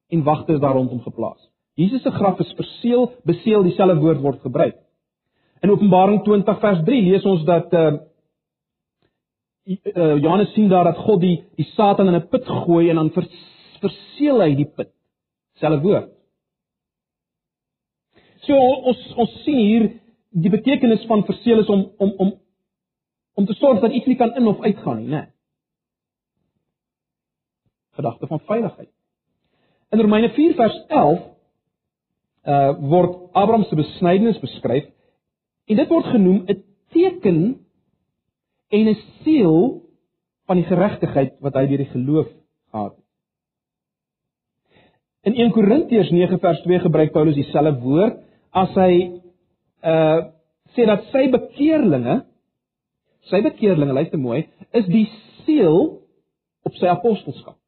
en 0.09 0.23
wagters 0.25 0.61
daar 0.61 0.73
rondom 0.73 1.03
geplaas. 1.05 1.51
Jesus 1.77 2.03
se 2.03 2.11
graf 2.11 2.39
is 2.41 2.53
verseël, 2.57 3.11
beseël 3.29 3.63
dieselfde 3.67 4.01
woord 4.01 4.23
word 4.25 4.41
gebruik. 4.41 4.79
In 5.61 5.71
Openbaring 5.71 6.23
20 6.25 6.61
vers 6.61 6.81
3 6.87 7.03
lees 7.03 7.27
ons 7.29 7.45
dat 7.45 7.75
uh, 7.75 7.99
uh 9.67 10.17
Johannes 10.23 10.53
sien 10.53 10.69
daar 10.69 10.85
dat 10.85 10.97
God 10.97 11.21
die 11.21 11.45
die 11.57 11.65
Satan 11.75 12.07
in 12.07 12.15
'n 12.15 12.29
put 12.29 12.47
gooi 12.47 12.89
en 12.91 12.95
dan 12.95 13.11
vers, 13.11 13.31
verseël 13.81 14.41
hy 14.41 14.55
die 14.55 14.71
put. 14.77 14.93
Selfde 15.55 15.81
woord. 15.81 16.11
So 18.47 18.55
ons 18.57 19.15
ons 19.17 19.43
sien 19.43 19.59
hier 19.59 20.01
die 20.31 20.51
betekenis 20.51 21.07
van 21.07 21.25
verseël 21.25 21.61
is 21.61 21.69
om 21.69 21.91
om 21.99 22.13
om 22.17 22.35
om 23.35 23.47
te 23.47 23.55
sorg 23.55 23.81
dat 23.81 23.93
iets 23.93 24.07
nie 24.07 24.17
kan 24.17 24.35
in 24.35 24.47
of 24.47 24.61
uitgaan 24.61 24.97
nie, 24.97 25.09
né? 25.09 25.27
Gedagte 27.91 28.27
van 28.27 28.41
veiligheid. 28.41 28.91
In 29.91 30.01
Romeine 30.01 30.31
4 30.31 30.55
vers 30.55 30.85
11 30.89 31.21
uh 32.47 32.73
word 32.79 33.31
Abraham 33.33 33.65
se 33.65 33.75
besnydenis 33.75 34.39
beskryf 34.39 34.87
en 35.67 35.77
dit 35.77 35.89
word 35.89 36.05
genoem 36.07 36.45
'n 36.47 36.63
teken 36.89 37.66
en 38.69 38.89
'n 38.89 38.97
seël 39.23 39.83
van 40.47 40.57
die 40.57 40.67
geregtigheid 40.67 41.35
wat 41.41 41.55
hy 41.55 41.67
deur 41.67 41.83
die 41.85 41.95
geloof 41.95 42.29
gehad 42.71 42.95
het. 42.95 43.05
In 45.23 45.35
1 45.35 45.51
Korintiërs 45.53 46.11
9 46.11 46.39
vers 46.39 46.63
2 46.63 46.79
gebruik 46.79 47.13
Paulus 47.13 47.35
dieselfde 47.35 47.81
woord 47.81 48.23
as 48.51 48.75
hy 48.75 49.21
uh 49.83 50.33
sê 50.77 50.85
dat 50.85 51.05
sy 51.13 51.31
bekeerlinge 51.31 52.25
sy 53.31 53.43
bekeerlinge, 53.45 53.95
luister 53.95 54.21
mooi, 54.21 54.45
is 54.77 54.87
die 54.91 55.07
seël 55.45 55.97
op 56.67 56.79
sy 56.79 56.89
apostelskap. 56.91 57.59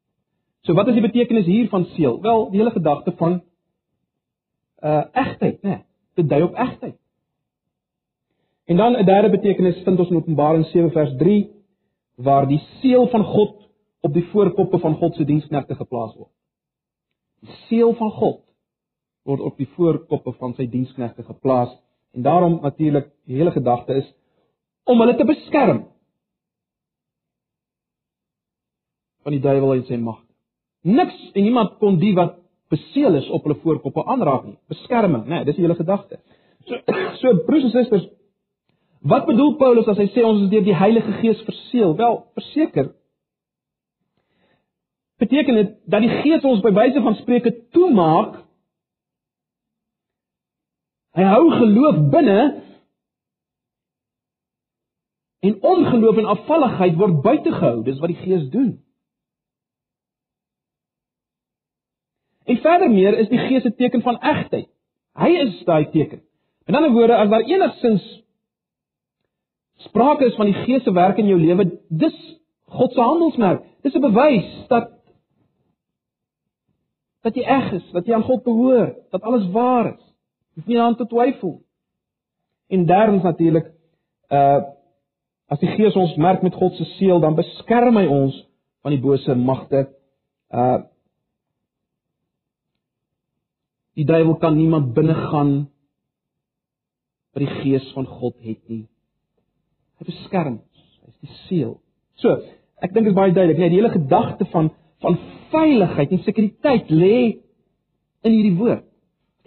So 0.67 0.75
wat 0.77 0.91
is 0.91 0.97
die 0.99 1.05
betekenis 1.05 1.47
hier 1.47 1.69
van 1.71 1.87
seël? 1.95 2.19
Wel, 2.23 2.49
die 2.53 2.61
hele 2.61 2.75
gedagte 2.75 3.15
van 3.19 3.39
uh 4.83 5.03
egtheid, 5.17 5.61
né? 5.63 5.69
Nee, 5.69 5.85
dit 6.19 6.29
dui 6.31 6.41
op 6.45 6.55
egtheid. 6.55 6.95
En 8.69 8.77
dan 8.77 8.97
'n 8.97 9.05
derde 9.05 9.29
betekenis 9.29 9.81
vind 9.83 9.99
ons 9.99 10.09
in 10.09 10.15
Openbaring 10.15 10.65
7 10.65 10.91
vers 10.91 11.15
3 11.17 11.49
waar 12.15 12.47
die 12.47 12.61
seël 12.79 13.07
van 13.07 13.23
God 13.23 13.69
op 13.99 14.13
die 14.13 14.25
voorkoppe 14.25 14.79
van 14.79 14.95
God 14.95 15.15
se 15.15 15.25
diensknegte 15.25 15.75
geplaas 15.75 16.15
word. 16.15 16.31
Die 17.39 17.55
seël 17.67 17.93
van 17.95 18.11
God 18.11 18.43
word 19.23 19.41
op 19.41 19.57
die 19.57 19.67
voorkoppe 19.67 20.33
van 20.33 20.53
sy 20.53 20.67
diensknegte 20.69 21.23
geplaas 21.23 21.71
en 22.11 22.21
daarom 22.21 22.59
natuurlik 22.61 23.09
die 23.25 23.35
hele 23.35 23.51
gedagte 23.51 23.93
is 23.93 24.13
om 24.83 24.99
hulle 24.99 25.15
te 25.15 25.25
beskerm 25.25 25.87
van 29.23 29.31
die 29.31 29.41
duiwel 29.41 29.73
en 29.73 29.83
sy 29.89 29.97
mag. 29.97 30.21
Niks 30.81 31.31
en 31.33 31.43
niemand 31.43 31.77
kon 31.81 31.97
die 31.99 32.13
wat 32.13 32.37
beseël 32.69 33.15
is 33.15 33.29
op 33.29 33.43
hulle 33.43 33.59
voorkoppe 33.63 34.05
aanraak 34.05 34.45
nie. 34.45 34.57
Beskerming, 34.67 35.25
né? 35.25 35.29
Nee, 35.41 35.45
dis 35.49 35.55
die 35.55 35.65
hele 35.65 35.75
gedagte. 35.75 36.21
So 36.67 36.77
so 37.21 37.35
broers 37.45 37.63
en 37.63 37.71
susters, 37.71 38.07
wat 39.01 39.25
bedoel 39.25 39.55
Paulus 39.55 39.87
as 39.87 39.97
hy 39.97 40.09
sê 40.11 40.23
ons 40.25 40.43
is 40.43 40.49
deur 40.51 40.63
die 40.63 40.75
Heilige 40.75 41.11
Gees 41.21 41.41
verseël? 41.47 41.95
Wel, 41.95 42.23
verseker 42.33 42.95
beteken 45.19 45.55
dit 45.55 45.71
dat 45.91 46.01
die 46.01 46.21
Gees 46.21 46.43
ons 46.47 46.61
by 46.63 46.71
wyse 46.71 47.01
van 47.03 47.15
spreuke 47.19 47.51
toemaak 47.75 48.37
Hy 51.17 51.25
hou 51.25 51.45
geloof 51.51 51.97
binne 52.13 52.41
en 55.39 55.55
ongeloof 55.71 56.19
en 56.21 56.29
afvalligheid 56.35 56.95
word 56.99 57.21
buitegehou. 57.25 57.81
Dis 57.83 57.99
wat 57.99 58.13
die 58.13 58.21
Gees 58.21 58.45
doen. 58.53 58.77
En 62.49 62.61
verder 62.63 62.91
meer 62.91 63.17
is 63.23 63.29
die 63.31 63.41
Gees 63.47 63.65
'n 63.65 63.75
teken 63.75 64.01
van 64.01 64.19
egtheid. 64.19 64.69
Hy 65.15 65.29
is 65.43 65.63
daai 65.65 65.89
teken. 65.91 66.21
In 66.65 66.75
ander 66.75 66.91
woorde, 66.91 67.15
as 67.15 67.29
daar 67.29 67.41
enigsins 67.41 68.05
sprake 69.85 70.25
is 70.25 70.35
van 70.35 70.49
die 70.49 70.59
Gees 70.65 70.83
se 70.83 70.91
werk 70.91 71.17
in 71.17 71.29
jou 71.29 71.39
lewe, 71.39 71.65
dis 71.89 72.15
God 72.69 72.93
se 72.93 73.01
handelsmerk. 73.01 73.63
Dis 73.83 73.95
'n 73.95 74.01
bewys 74.01 74.67
dat 74.67 74.91
dat 77.23 77.35
jy 77.35 77.43
eg 77.43 77.71
is, 77.73 77.91
dat 77.91 78.05
jy 78.05 78.13
aan 78.13 78.23
God 78.23 78.43
behoort, 78.43 78.95
dat 79.11 79.21
alles 79.21 79.51
waar 79.51 79.93
is. 79.93 80.03
Hoef 80.55 80.65
nie 80.65 80.79
aan 80.81 80.95
te 80.95 81.05
twyfel. 81.05 81.61
En 82.67 82.85
derdens 82.85 83.23
natuurlik 83.23 83.71
uh 84.29 84.61
as 85.49 85.59
die 85.59 85.69
Gees 85.69 85.95
ons 85.95 86.15
merk 86.15 86.41
met 86.41 86.53
God 86.53 86.75
se 86.75 86.85
seël, 86.85 87.19
dan 87.19 87.35
beskerm 87.35 87.97
hy 87.97 88.05
ons 88.05 88.35
van 88.81 88.91
die 88.91 89.01
bose 89.01 89.35
magte. 89.35 89.89
Uh 90.53 90.83
Die 93.99 94.05
duiwel 94.05 94.37
kan 94.39 94.55
niemand 94.55 94.93
binnegaan 94.93 95.49
wat 97.33 97.41
die 97.43 97.55
Gees 97.61 97.91
van 97.91 98.05
God 98.07 98.37
het 98.39 98.61
nie. 98.71 98.85
Hy 99.99 100.07
beskerm 100.07 100.59
ons. 100.59 100.83
Hy 101.03 101.11
is 101.11 101.19
die 101.19 101.37
seël. 101.47 101.75
So, 102.21 102.35
ek 102.79 102.93
dink 102.95 103.09
dit 103.09 103.13
is 103.13 103.17
baie 103.17 103.33
duidelik, 103.35 103.59
nee, 103.59 103.71
die 103.73 103.81
hele 103.81 103.95
gedagte 103.95 104.47
van 104.53 104.71
van 104.99 105.15
veiligheid 105.53 106.11
en 106.11 106.19
sekuriteit 106.25 106.89
lê 106.91 107.19
in 108.27 108.33
hierdie 108.33 108.57
woord. 108.57 108.83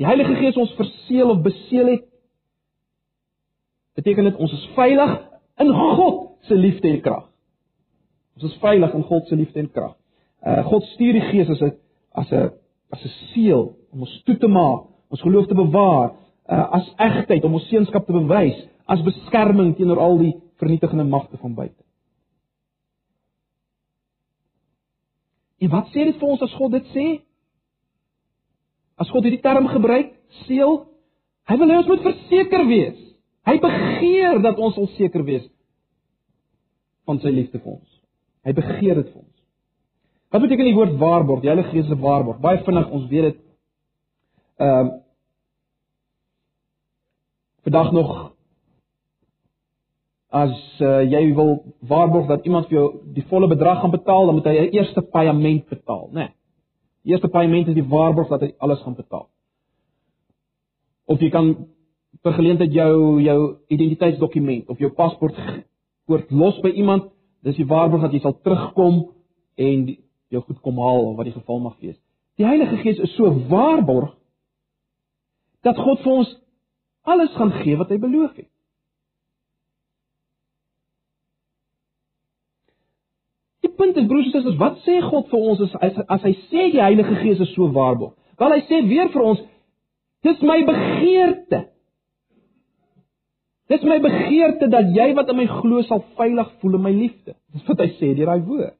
Die 0.00 0.06
Heilige 0.08 0.38
Gees 0.38 0.56
ons 0.56 0.72
verseël 0.78 1.28
of 1.28 1.42
beseël 1.44 1.90
het. 1.92 2.06
Beteken 4.00 4.30
dit 4.30 4.38
ons 4.40 4.54
is 4.56 4.64
veilig 4.76 5.12
in 5.60 5.72
God 5.76 6.22
se 6.48 6.56
liefde 6.56 6.88
en 6.88 7.02
krag. 7.04 7.26
Ons 8.38 8.48
is 8.48 8.56
veilig 8.62 8.94
in 8.96 9.04
God 9.10 9.28
se 9.28 9.36
liefde 9.36 9.60
en 9.60 9.70
krag. 9.76 9.92
Uh 10.42 10.64
God 10.70 10.88
stuur 10.94 11.20
die 11.20 11.26
Gees 11.28 11.52
as 11.52 11.60
'n 11.60 11.76
as 12.16 12.32
'n 12.32 12.50
as 12.90 13.04
'n 13.04 13.12
seël 13.34 13.76
om 13.92 14.00
ons 14.00 14.22
toe 14.24 14.36
te 14.36 14.48
maak, 14.48 14.88
ons 15.10 15.20
geloof 15.20 15.46
te 15.46 15.54
bewaar, 15.54 16.14
uh 16.48 16.66
as 16.72 16.94
egtheid 16.96 17.44
om 17.44 17.54
ons 17.54 17.68
seenskap 17.68 18.06
te 18.06 18.12
bewys, 18.12 18.56
as 18.86 19.02
beskerming 19.02 19.76
teenoor 19.76 19.98
al 19.98 20.18
die 20.18 20.34
vernietigende 20.62 21.04
magte 21.04 21.36
van 21.42 21.54
buite. 21.58 21.82
En 25.62 25.70
wat 25.70 25.90
sê 25.94 26.06
dit 26.06 26.18
vir 26.18 26.28
ons 26.34 26.42
as 26.42 26.54
God 26.58 26.74
dit 26.74 26.88
sê? 26.94 27.06
As 28.98 29.10
God 29.10 29.26
hierdie 29.26 29.42
term 29.42 29.66
gebruik, 29.70 30.14
seël, 30.44 30.80
hy 31.50 31.58
wil 31.58 31.70
hê 31.70 31.80
ons 31.82 31.90
moet 31.90 32.06
verseker 32.06 32.66
wees. 32.70 32.98
Hy 33.46 33.58
begeer 33.62 34.38
dat 34.42 34.58
ons 34.62 34.78
sal 34.78 34.88
seker 34.94 35.26
wees 35.26 35.46
van 37.06 37.18
sy 37.22 37.32
liefde 37.34 37.58
vir 37.58 37.76
ons. 37.76 38.00
Hy 38.46 38.54
begeer 38.54 39.00
dit 39.00 39.08
vir 39.10 39.22
ons. 39.22 39.30
Wat 40.32 40.42
beteken 40.44 40.68
die 40.70 40.76
woord 40.76 40.94
waarborg? 41.00 41.42
Die 41.42 41.50
Heilige 41.50 41.74
Gees 41.74 41.88
se 41.90 41.98
waarborg. 41.98 42.38
Baie 42.42 42.62
vinnig 42.64 42.90
ons 42.94 43.08
weet 43.10 43.32
dit. 43.32 43.40
Ehm 44.62 44.92
uh, 44.92 44.98
Vandag 47.62 47.92
nog 47.92 48.31
as 50.32 50.52
uh, 50.80 51.02
jy 51.04 51.34
wil 51.36 51.58
waarborg 51.88 52.30
dat 52.30 52.46
iemand 52.48 52.70
vir 52.70 52.78
jou 52.78 52.86
die 53.12 53.24
volle 53.28 53.50
bedrag 53.50 53.82
gaan 53.82 53.92
betaal, 53.92 54.26
dan 54.26 54.38
moet 54.38 54.48
hy 54.48 54.54
'n 54.60 54.72
eerste 54.78 55.02
paaiement 55.02 55.68
betaal, 55.68 56.08
né? 56.12 56.20
Nee. 56.20 56.30
Die 57.04 57.12
eerste 57.12 57.28
paaiement 57.28 57.68
is 57.68 57.74
die 57.74 57.88
waarborg 57.88 58.28
dat 58.28 58.40
hy 58.40 58.54
alles 58.58 58.80
gaan 58.82 58.94
betaal. 58.94 59.28
Of 61.06 61.20
jy 61.20 61.30
kan 61.30 61.66
vir 62.22 62.32
geleentheid 62.32 62.72
jou 62.72 63.20
jou 63.20 63.56
identiteitsdokument 63.68 64.68
of 64.68 64.78
jou 64.78 64.90
paspoort 64.90 65.36
koort 66.06 66.30
los 66.30 66.60
by 66.60 66.68
iemand, 66.68 67.10
dis 67.42 67.56
die 67.56 67.66
waarborg 67.66 68.02
dat 68.02 68.12
jy 68.12 68.20
sal 68.22 68.38
terugkom 68.42 69.02
en 69.56 69.84
die, 69.86 69.98
jou 70.32 70.42
goed 70.42 70.60
kom 70.60 70.78
haal 70.78 71.10
of 71.10 71.16
wat 71.16 71.28
die 71.28 71.36
geval 71.36 71.60
mag 71.60 71.76
wees. 71.80 71.98
Die 72.40 72.46
Heilige 72.46 72.76
Gees 72.82 72.98
is 72.98 73.14
so 73.16 73.28
waarborg 73.50 74.14
dat 75.62 75.78
God 75.78 76.00
vir 76.02 76.12
ons 76.12 76.32
alles 77.02 77.34
gaan 77.36 77.52
gee 77.62 77.76
wat 77.76 77.90
hy 77.90 77.98
beloof 78.02 78.34
het. 78.38 78.48
Die 83.62 83.71
punt 83.82 83.98
is 83.98 84.06
broers 84.08 84.30
en 84.30 84.36
susters, 84.36 84.58
wat 84.60 84.78
sê 84.86 85.00
God 85.02 85.28
vir 85.32 85.50
ons 85.52 85.64
as 85.66 85.74
as, 85.88 86.00
as 86.16 86.26
hy 86.28 86.32
sê 86.48 86.68
die 86.74 86.82
Heilige 86.82 87.18
Gees 87.20 87.42
is 87.42 87.50
so 87.56 87.68
waarborg? 87.74 88.14
Wel 88.38 88.56
hy 88.56 88.62
sê 88.68 88.80
weer 88.88 89.10
vir 89.12 89.26
ons, 89.32 89.42
dis 90.26 90.42
my 90.46 90.60
begeerte. 90.68 91.64
Dis 93.72 93.84
my 93.88 93.98
begeerte 94.04 94.68
dat 94.72 94.90
jy 94.94 95.08
wat 95.16 95.30
in 95.32 95.38
my 95.38 95.48
glo 95.48 95.82
sal 95.86 96.02
veilig 96.18 96.48
voel 96.60 96.78
in 96.78 96.86
my 96.86 96.92
liefde. 96.94 97.36
Dis 97.54 97.66
wat 97.68 97.82
hy 97.84 97.90
sê 97.98 98.12
deur 98.16 98.32
daai 98.32 98.46
woord. 98.46 98.76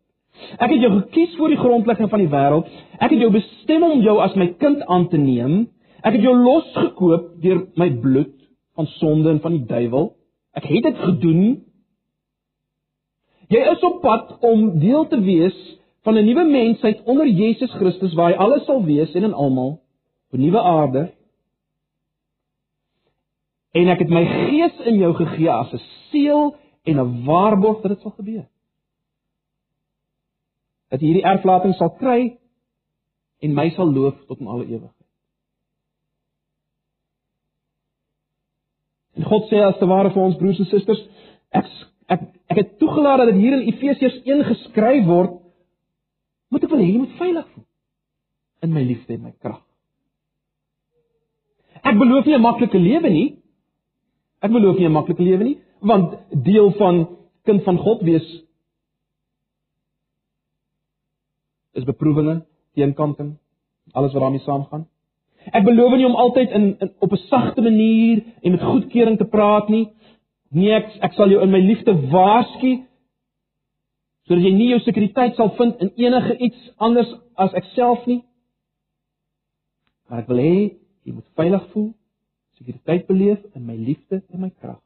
Ek 0.58 0.72
het 0.72 0.80
jou 0.80 0.90
gekies 0.94 1.34
voor 1.38 1.52
die 1.52 1.60
grondlegging 1.60 2.10
van 2.12 2.22
die 2.22 2.30
wêreld. 2.32 2.68
Ek 2.98 3.12
het 3.12 3.20
jou 3.20 3.30
bestem 3.32 3.84
om 3.86 4.02
jou 4.04 4.16
as 4.24 4.34
my 4.38 4.48
kind 4.60 4.82
aan 4.88 5.08
te 5.12 5.20
neem. 5.20 5.66
Ek 6.02 6.16
het 6.16 6.24
jou 6.24 6.34
losgekoop 6.36 7.34
deur 7.42 7.66
my 7.78 7.88
bloed 8.02 8.34
van 8.76 8.88
sonde 8.98 9.30
en 9.34 9.42
van 9.44 9.56
die 9.58 9.66
duiwel. 9.68 10.10
Ek 10.56 10.66
het 10.68 10.88
dit 10.88 11.04
gedoen. 11.06 11.44
Jy 13.48 13.62
is 13.72 13.80
op 13.82 14.00
pad 14.00 14.36
om 14.40 14.78
deel 14.78 15.06
te 15.06 15.20
wees 15.20 15.78
van 16.02 16.14
'n 16.14 16.24
nuwe 16.24 16.44
mensheid 16.44 17.02
onder 17.04 17.26
Jesus 17.26 17.70
Christus 17.70 18.14
waar 18.14 18.30
hy 18.30 18.36
alles 18.36 18.64
sal 18.64 18.84
wees 18.84 19.14
en 19.14 19.24
in 19.24 19.34
almal 19.34 19.80
op 20.30 20.38
'n 20.38 20.40
nuwe 20.40 20.60
aarde. 20.60 21.12
En 23.72 23.88
ek 23.88 23.98
het 23.98 24.08
my 24.08 24.24
gees 24.24 24.80
in 24.84 24.98
jou 24.98 25.14
gegee 25.14 25.50
as 25.50 25.72
'n 25.72 25.80
seël 26.10 26.54
en 26.84 27.00
'n 27.00 27.24
waarborg 27.24 27.80
dat 27.80 27.90
dit 27.90 28.00
sal 28.00 28.10
gebeur 28.10 28.52
dat 30.92 31.00
jy 31.00 31.08
hierdie 31.08 31.28
erflating 31.28 31.72
sal 31.78 31.94
kry 31.96 32.34
en 33.42 33.54
my 33.56 33.70
sal 33.72 33.88
loof 33.88 34.18
tot 34.28 34.42
in 34.42 34.50
alle 34.52 34.66
ewigheid. 34.68 34.98
En 39.16 39.24
God 39.28 39.48
sê 39.48 39.62
as 39.64 39.78
te 39.80 39.88
ware 39.88 40.12
vir 40.12 40.22
ons 40.22 40.36
broers 40.40 40.60
en 40.60 40.68
susters, 40.68 41.00
ek 41.56 41.70
ek 42.12 42.28
ek 42.52 42.60
het 42.60 42.72
toegelaat 42.80 43.22
dat 43.22 43.32
dit 43.32 43.40
hier 43.40 43.56
in 43.58 43.68
Efesiërs 43.72 44.18
1 44.28 44.44
geskryf 44.50 45.04
word, 45.08 45.38
moet 46.52 46.64
ek 46.66 46.72
wil 46.72 46.82
hê 46.82 46.88
jy 46.90 47.02
moet 47.02 47.20
veilig 47.20 47.46
voel 47.52 47.68
in 48.62 48.70
my 48.70 48.82
liefde 48.86 49.16
en 49.16 49.24
my 49.26 49.32
krag. 49.42 49.62
Ek 51.82 51.98
beloof 51.98 52.26
nie 52.26 52.36
'n 52.36 52.42
maklike 52.42 52.78
lewe 52.78 53.10
nie. 53.10 53.28
Ek 54.40 54.52
beloof 54.52 54.78
nie 54.78 54.86
'n 54.86 54.92
maklike 54.92 55.22
lewe 55.22 55.44
nie, 55.44 55.58
want 55.80 56.14
deel 56.30 56.70
van 56.78 57.08
kind 57.44 57.64
van 57.64 57.78
God 57.78 58.02
wees 58.02 58.28
is 61.72 61.84
beproewinge, 61.84 62.44
teenkanting, 62.74 63.38
alles 63.92 64.12
wat 64.12 64.22
daarmee 64.22 64.44
saamgaan. 64.44 64.86
Ek 65.50 65.64
beloof 65.64 65.96
nie 65.96 66.06
om 66.06 66.14
altyd 66.14 66.50
in, 66.50 66.76
in 66.78 66.92
op 66.98 67.12
'n 67.12 67.26
sagte 67.26 67.62
manier 67.62 68.22
en 68.42 68.50
met 68.50 68.62
goedkeuring 68.62 69.18
te 69.18 69.24
praat 69.24 69.68
nie. 69.68 69.88
Nee, 70.52 70.72
ek 70.76 70.98
ek 71.08 71.14
sal 71.16 71.32
jou 71.32 71.40
in 71.44 71.52
my 71.52 71.60
liefde 71.64 71.94
waarsku 72.12 72.82
sodat 74.28 74.44
jy 74.44 74.52
nie 74.54 74.68
jou 74.70 74.80
sekuriteit 74.84 75.34
sal 75.36 75.50
vind 75.58 75.80
in 75.82 75.90
enige 75.98 76.36
iets 76.46 76.68
anders 76.76 77.10
as 77.40 77.54
ek 77.58 77.66
self 77.72 78.04
nie. 78.06 78.20
Maar 80.08 80.22
ek 80.22 80.30
wil 80.30 80.42
hê 80.44 80.56
jy 81.02 81.14
moet 81.16 81.26
veilig 81.40 81.64
voel, 81.72 81.88
sekuriteit 82.60 83.08
beleef 83.08 83.40
in 83.56 83.64
my 83.66 83.76
liefde 83.76 84.20
en 84.30 84.44
my 84.44 84.50
krag. 84.52 84.78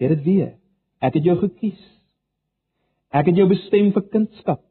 Sê 0.00 0.08
dit 0.10 0.24
weer. 0.26 0.54
Ek 1.04 1.14
het 1.18 1.26
jou 1.28 1.36
gekies. 1.38 1.80
Ek 3.14 3.28
het 3.28 3.36
jou 3.38 3.46
bestem 3.50 3.92
vir 3.94 4.06
kindskap. 4.10 4.62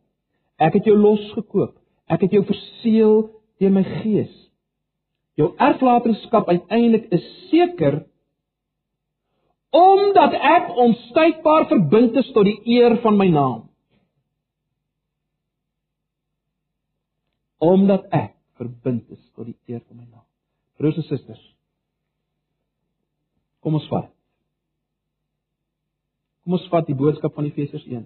Ek 0.60 0.76
het 0.76 0.90
jou 0.90 0.96
losgekoop. 0.98 1.78
Ek 2.12 2.26
het 2.26 2.34
jou 2.36 2.42
verseël 2.50 3.22
deur 3.62 3.72
my 3.72 3.86
gees. 4.02 4.34
Jou 5.40 5.54
erflatingskap 5.62 6.50
uiteindelik 6.50 7.08
is 7.16 7.24
seker 7.52 8.04
omdat 9.74 10.36
ek 10.38 10.76
onstuitbaar 10.78 11.66
verbind 11.72 12.18
is 12.22 12.28
tot 12.36 12.46
die 12.46 12.60
eer 12.76 13.00
van 13.02 13.18
my 13.18 13.26
naam. 13.34 13.64
Omdat 17.58 18.06
ek 18.14 18.36
verbind 18.62 19.10
is 19.10 19.24
tot 19.34 19.50
die 19.50 19.58
eer 19.66 19.82
van 19.88 19.98
my 19.98 20.06
naam. 20.06 20.26
Broers 20.78 21.00
en 21.02 21.08
susters. 21.08 21.42
Kom 23.66 23.80
ons 23.80 23.88
vat. 23.90 24.12
Kom 26.44 26.60
ons 26.60 26.70
vat 26.70 26.86
die 26.86 26.98
boodskap 27.00 27.34
van 27.34 27.50
Efesiërs 27.50 27.88
1. 27.88 28.06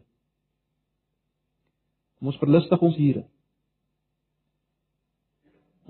Kom 2.17 2.31
ons 2.31 2.39
verlustig 2.39 2.87
ons 2.87 2.95
hier. 2.95 3.25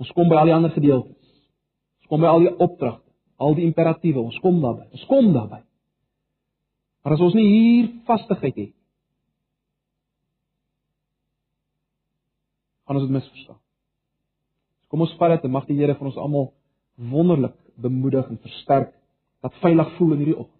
Ons 0.01 0.09
kom 0.17 0.29
by 0.29 0.41
al 0.41 0.49
die 0.49 0.57
ander 0.57 0.73
gedeeltes. 0.73 1.37
Ons 2.01 2.09
kom 2.09 2.25
by 2.25 2.33
al 2.33 2.45
die 2.47 2.55
opdragte, 2.55 3.05
al 3.37 3.53
die 3.57 3.65
imperatiewe, 3.67 4.25
ons 4.25 4.41
kom 4.41 4.57
daarby. 4.63 4.89
Ons 4.95 5.05
kom 5.09 5.33
daarby. 5.35 5.66
Maar 7.07 7.15
as 7.15 7.21
ons 7.23 7.35
nie 7.39 7.45
hier 7.47 7.85
vastigheid 8.03 8.57
het, 8.59 8.71
gaan 12.83 12.97
ons 12.99 13.05
dit 13.05 13.13
misverstaan. 13.15 13.59
Kom 14.91 15.05
ons 15.05 15.13
vat 15.15 15.31
dit 15.31 15.45
en 15.47 15.53
mag 15.53 15.69
die 15.69 15.77
Here 15.77 15.93
vir 15.95 16.09
ons 16.09 16.17
almal 16.19 16.49
wonderlik 16.99 17.53
bemoedig 17.79 18.27
en 18.27 18.41
versterk 18.43 18.89
dat 19.39 19.55
veilig 19.63 19.93
voel 19.95 20.17
in 20.17 20.19
hierdie 20.25 20.35
oggend. 20.35 20.59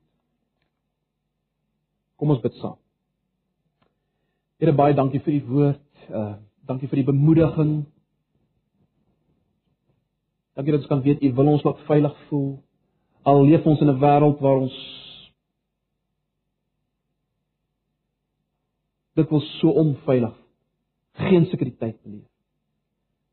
Kom 2.15 2.31
ons 2.31 2.39
bid 2.45 2.55
saam. 2.61 2.77
Here 4.63 4.71
baie 4.71 4.95
dankie 4.95 5.19
vir 5.25 5.35
u 5.41 5.41
woord. 5.49 6.05
Uh 6.07 6.29
dankie 6.71 6.87
vir 6.87 7.01
die 7.01 7.09
bemoediging. 7.09 7.73
Dankie 10.55 10.77
dat 10.77 10.85
ons 10.85 10.93
kan 10.93 11.03
weet 11.03 11.27
u 11.27 11.33
wil 11.41 11.51
ons 11.57 11.67
laat 11.67 11.83
veilig 11.91 12.15
voel. 12.29 12.47
Al 13.27 13.43
leef 13.51 13.67
ons 13.67 13.83
in 13.83 13.91
'n 13.91 13.99
wêreld 13.99 14.39
waar 14.39 14.63
ons 14.63 14.79
dit 19.17 19.29
wil 19.29 19.41
so 19.57 19.73
onveilig. 19.81 20.35
Geen 21.17 21.45
sekuriteit 21.49 21.97
beleef. 22.03 22.29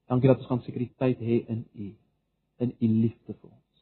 Dankie 0.09 0.29
dat 0.29 0.39
ons 0.39 0.49
kan 0.49 0.63
sekuriteit 0.65 1.21
hê 1.21 1.45
in 1.49 1.67
u 1.73 1.93
in 2.63 2.71
u 2.81 2.89
liefde 2.89 3.35
vir 3.35 3.51
ons. 3.51 3.81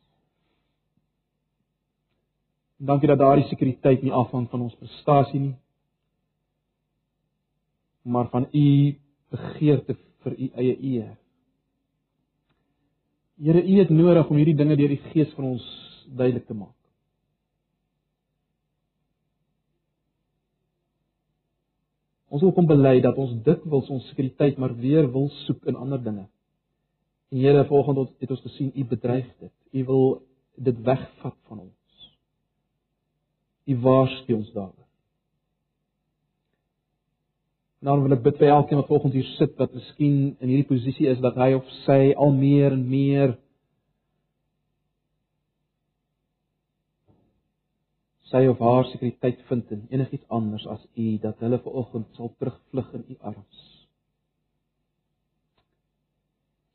Dankie 2.82 3.10
dat 3.10 3.20
daardie 3.20 3.46
sekuriteit 3.50 4.02
nie 4.02 4.14
afhang 4.16 4.48
van 4.50 4.64
ons 4.66 4.74
prestasie 4.80 5.40
nie, 5.40 5.56
maar 8.02 8.30
van 8.32 8.48
u 8.50 8.66
begeerte 9.30 9.98
vir 10.24 10.38
u 10.38 10.48
eie 10.54 10.76
eer. 10.94 11.12
Here, 13.42 13.62
u 13.62 13.78
het 13.78 13.90
nodig 13.90 14.28
om 14.30 14.38
hierdie 14.38 14.56
dinge 14.56 14.76
deur 14.76 14.94
die 14.94 15.02
Gees 15.10 15.30
van 15.36 15.52
ons 15.54 15.66
duidelik 16.08 16.46
te 16.46 16.54
maak. 16.54 16.81
Ons 22.32 22.40
wil 22.40 22.54
kom 22.56 22.68
bely 22.68 22.96
dat 23.04 23.18
ons 23.20 23.34
dikwels 23.44 23.90
ons 23.92 24.06
sekuriteit 24.08 24.56
maar 24.60 24.72
weer 24.80 25.08
wil 25.12 25.28
soek 25.42 25.66
in 25.68 25.76
ander 25.76 26.00
dinge. 26.00 26.24
En 27.32 27.40
Here, 27.40 27.64
volgens 27.68 27.98
ons 27.98 28.12
het 28.20 28.30
ons 28.30 28.44
gesien 28.46 28.72
u 28.74 28.84
bedreig 28.88 29.28
dit. 29.40 29.52
U 29.72 29.84
wil 29.90 30.06
dit 30.56 30.78
wegvat 30.84 31.36
van 31.48 31.60
ons. 31.66 32.08
U 33.68 33.76
waarsku 33.84 34.36
ons 34.36 34.52
daaroor. 34.52 34.88
Nou 37.82 37.98
wil 38.04 38.14
ek 38.14 38.24
bid 38.24 38.40
vir 38.40 38.52
elkeen 38.54 38.78
wat 38.78 38.90
volgens 38.92 39.14
hier 39.16 39.28
sit 39.36 39.56
wat 39.58 39.72
miskien 39.74 40.18
in 40.38 40.48
hierdie 40.52 40.68
posisie 40.68 41.08
is 41.10 41.20
dat 41.20 41.36
hy 41.40 41.52
of 41.56 41.68
sy 41.82 42.12
al 42.14 42.32
meer 42.36 42.76
en 42.76 42.84
meer 42.88 43.34
sy 48.32 48.46
of 48.48 48.60
haar 48.64 48.88
sekuriteit 48.90 49.40
vind 49.48 49.70
in 49.76 49.86
enigiets 49.90 50.28
anders 50.28 50.66
as 50.74 50.82
U 50.96 51.06
dat 51.22 51.40
hulle 51.44 51.60
ver 51.62 51.78
oggend 51.82 52.18
sal 52.18 52.32
terugvlug 52.38 52.92
in 52.98 53.06
U 53.14 53.16
arms. 53.30 53.62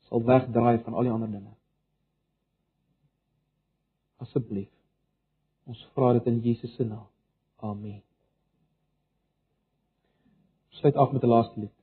Sal 0.08 0.24
wegdraai 0.24 0.78
van 0.86 0.94
al 0.94 1.08
die 1.08 1.14
ander 1.14 1.32
dinge. 1.36 1.54
Asseblief. 4.24 4.70
Ons 5.68 5.82
vra 5.94 6.14
dit 6.16 6.30
in 6.30 6.44
Jesus 6.46 6.74
se 6.76 6.86
naam. 6.86 7.08
Amen 7.58 8.02
sluit 10.78 10.96
af 10.96 11.12
met 11.12 11.22
'n 11.22 11.26
laaste 11.26 11.60
lied. 11.60 11.77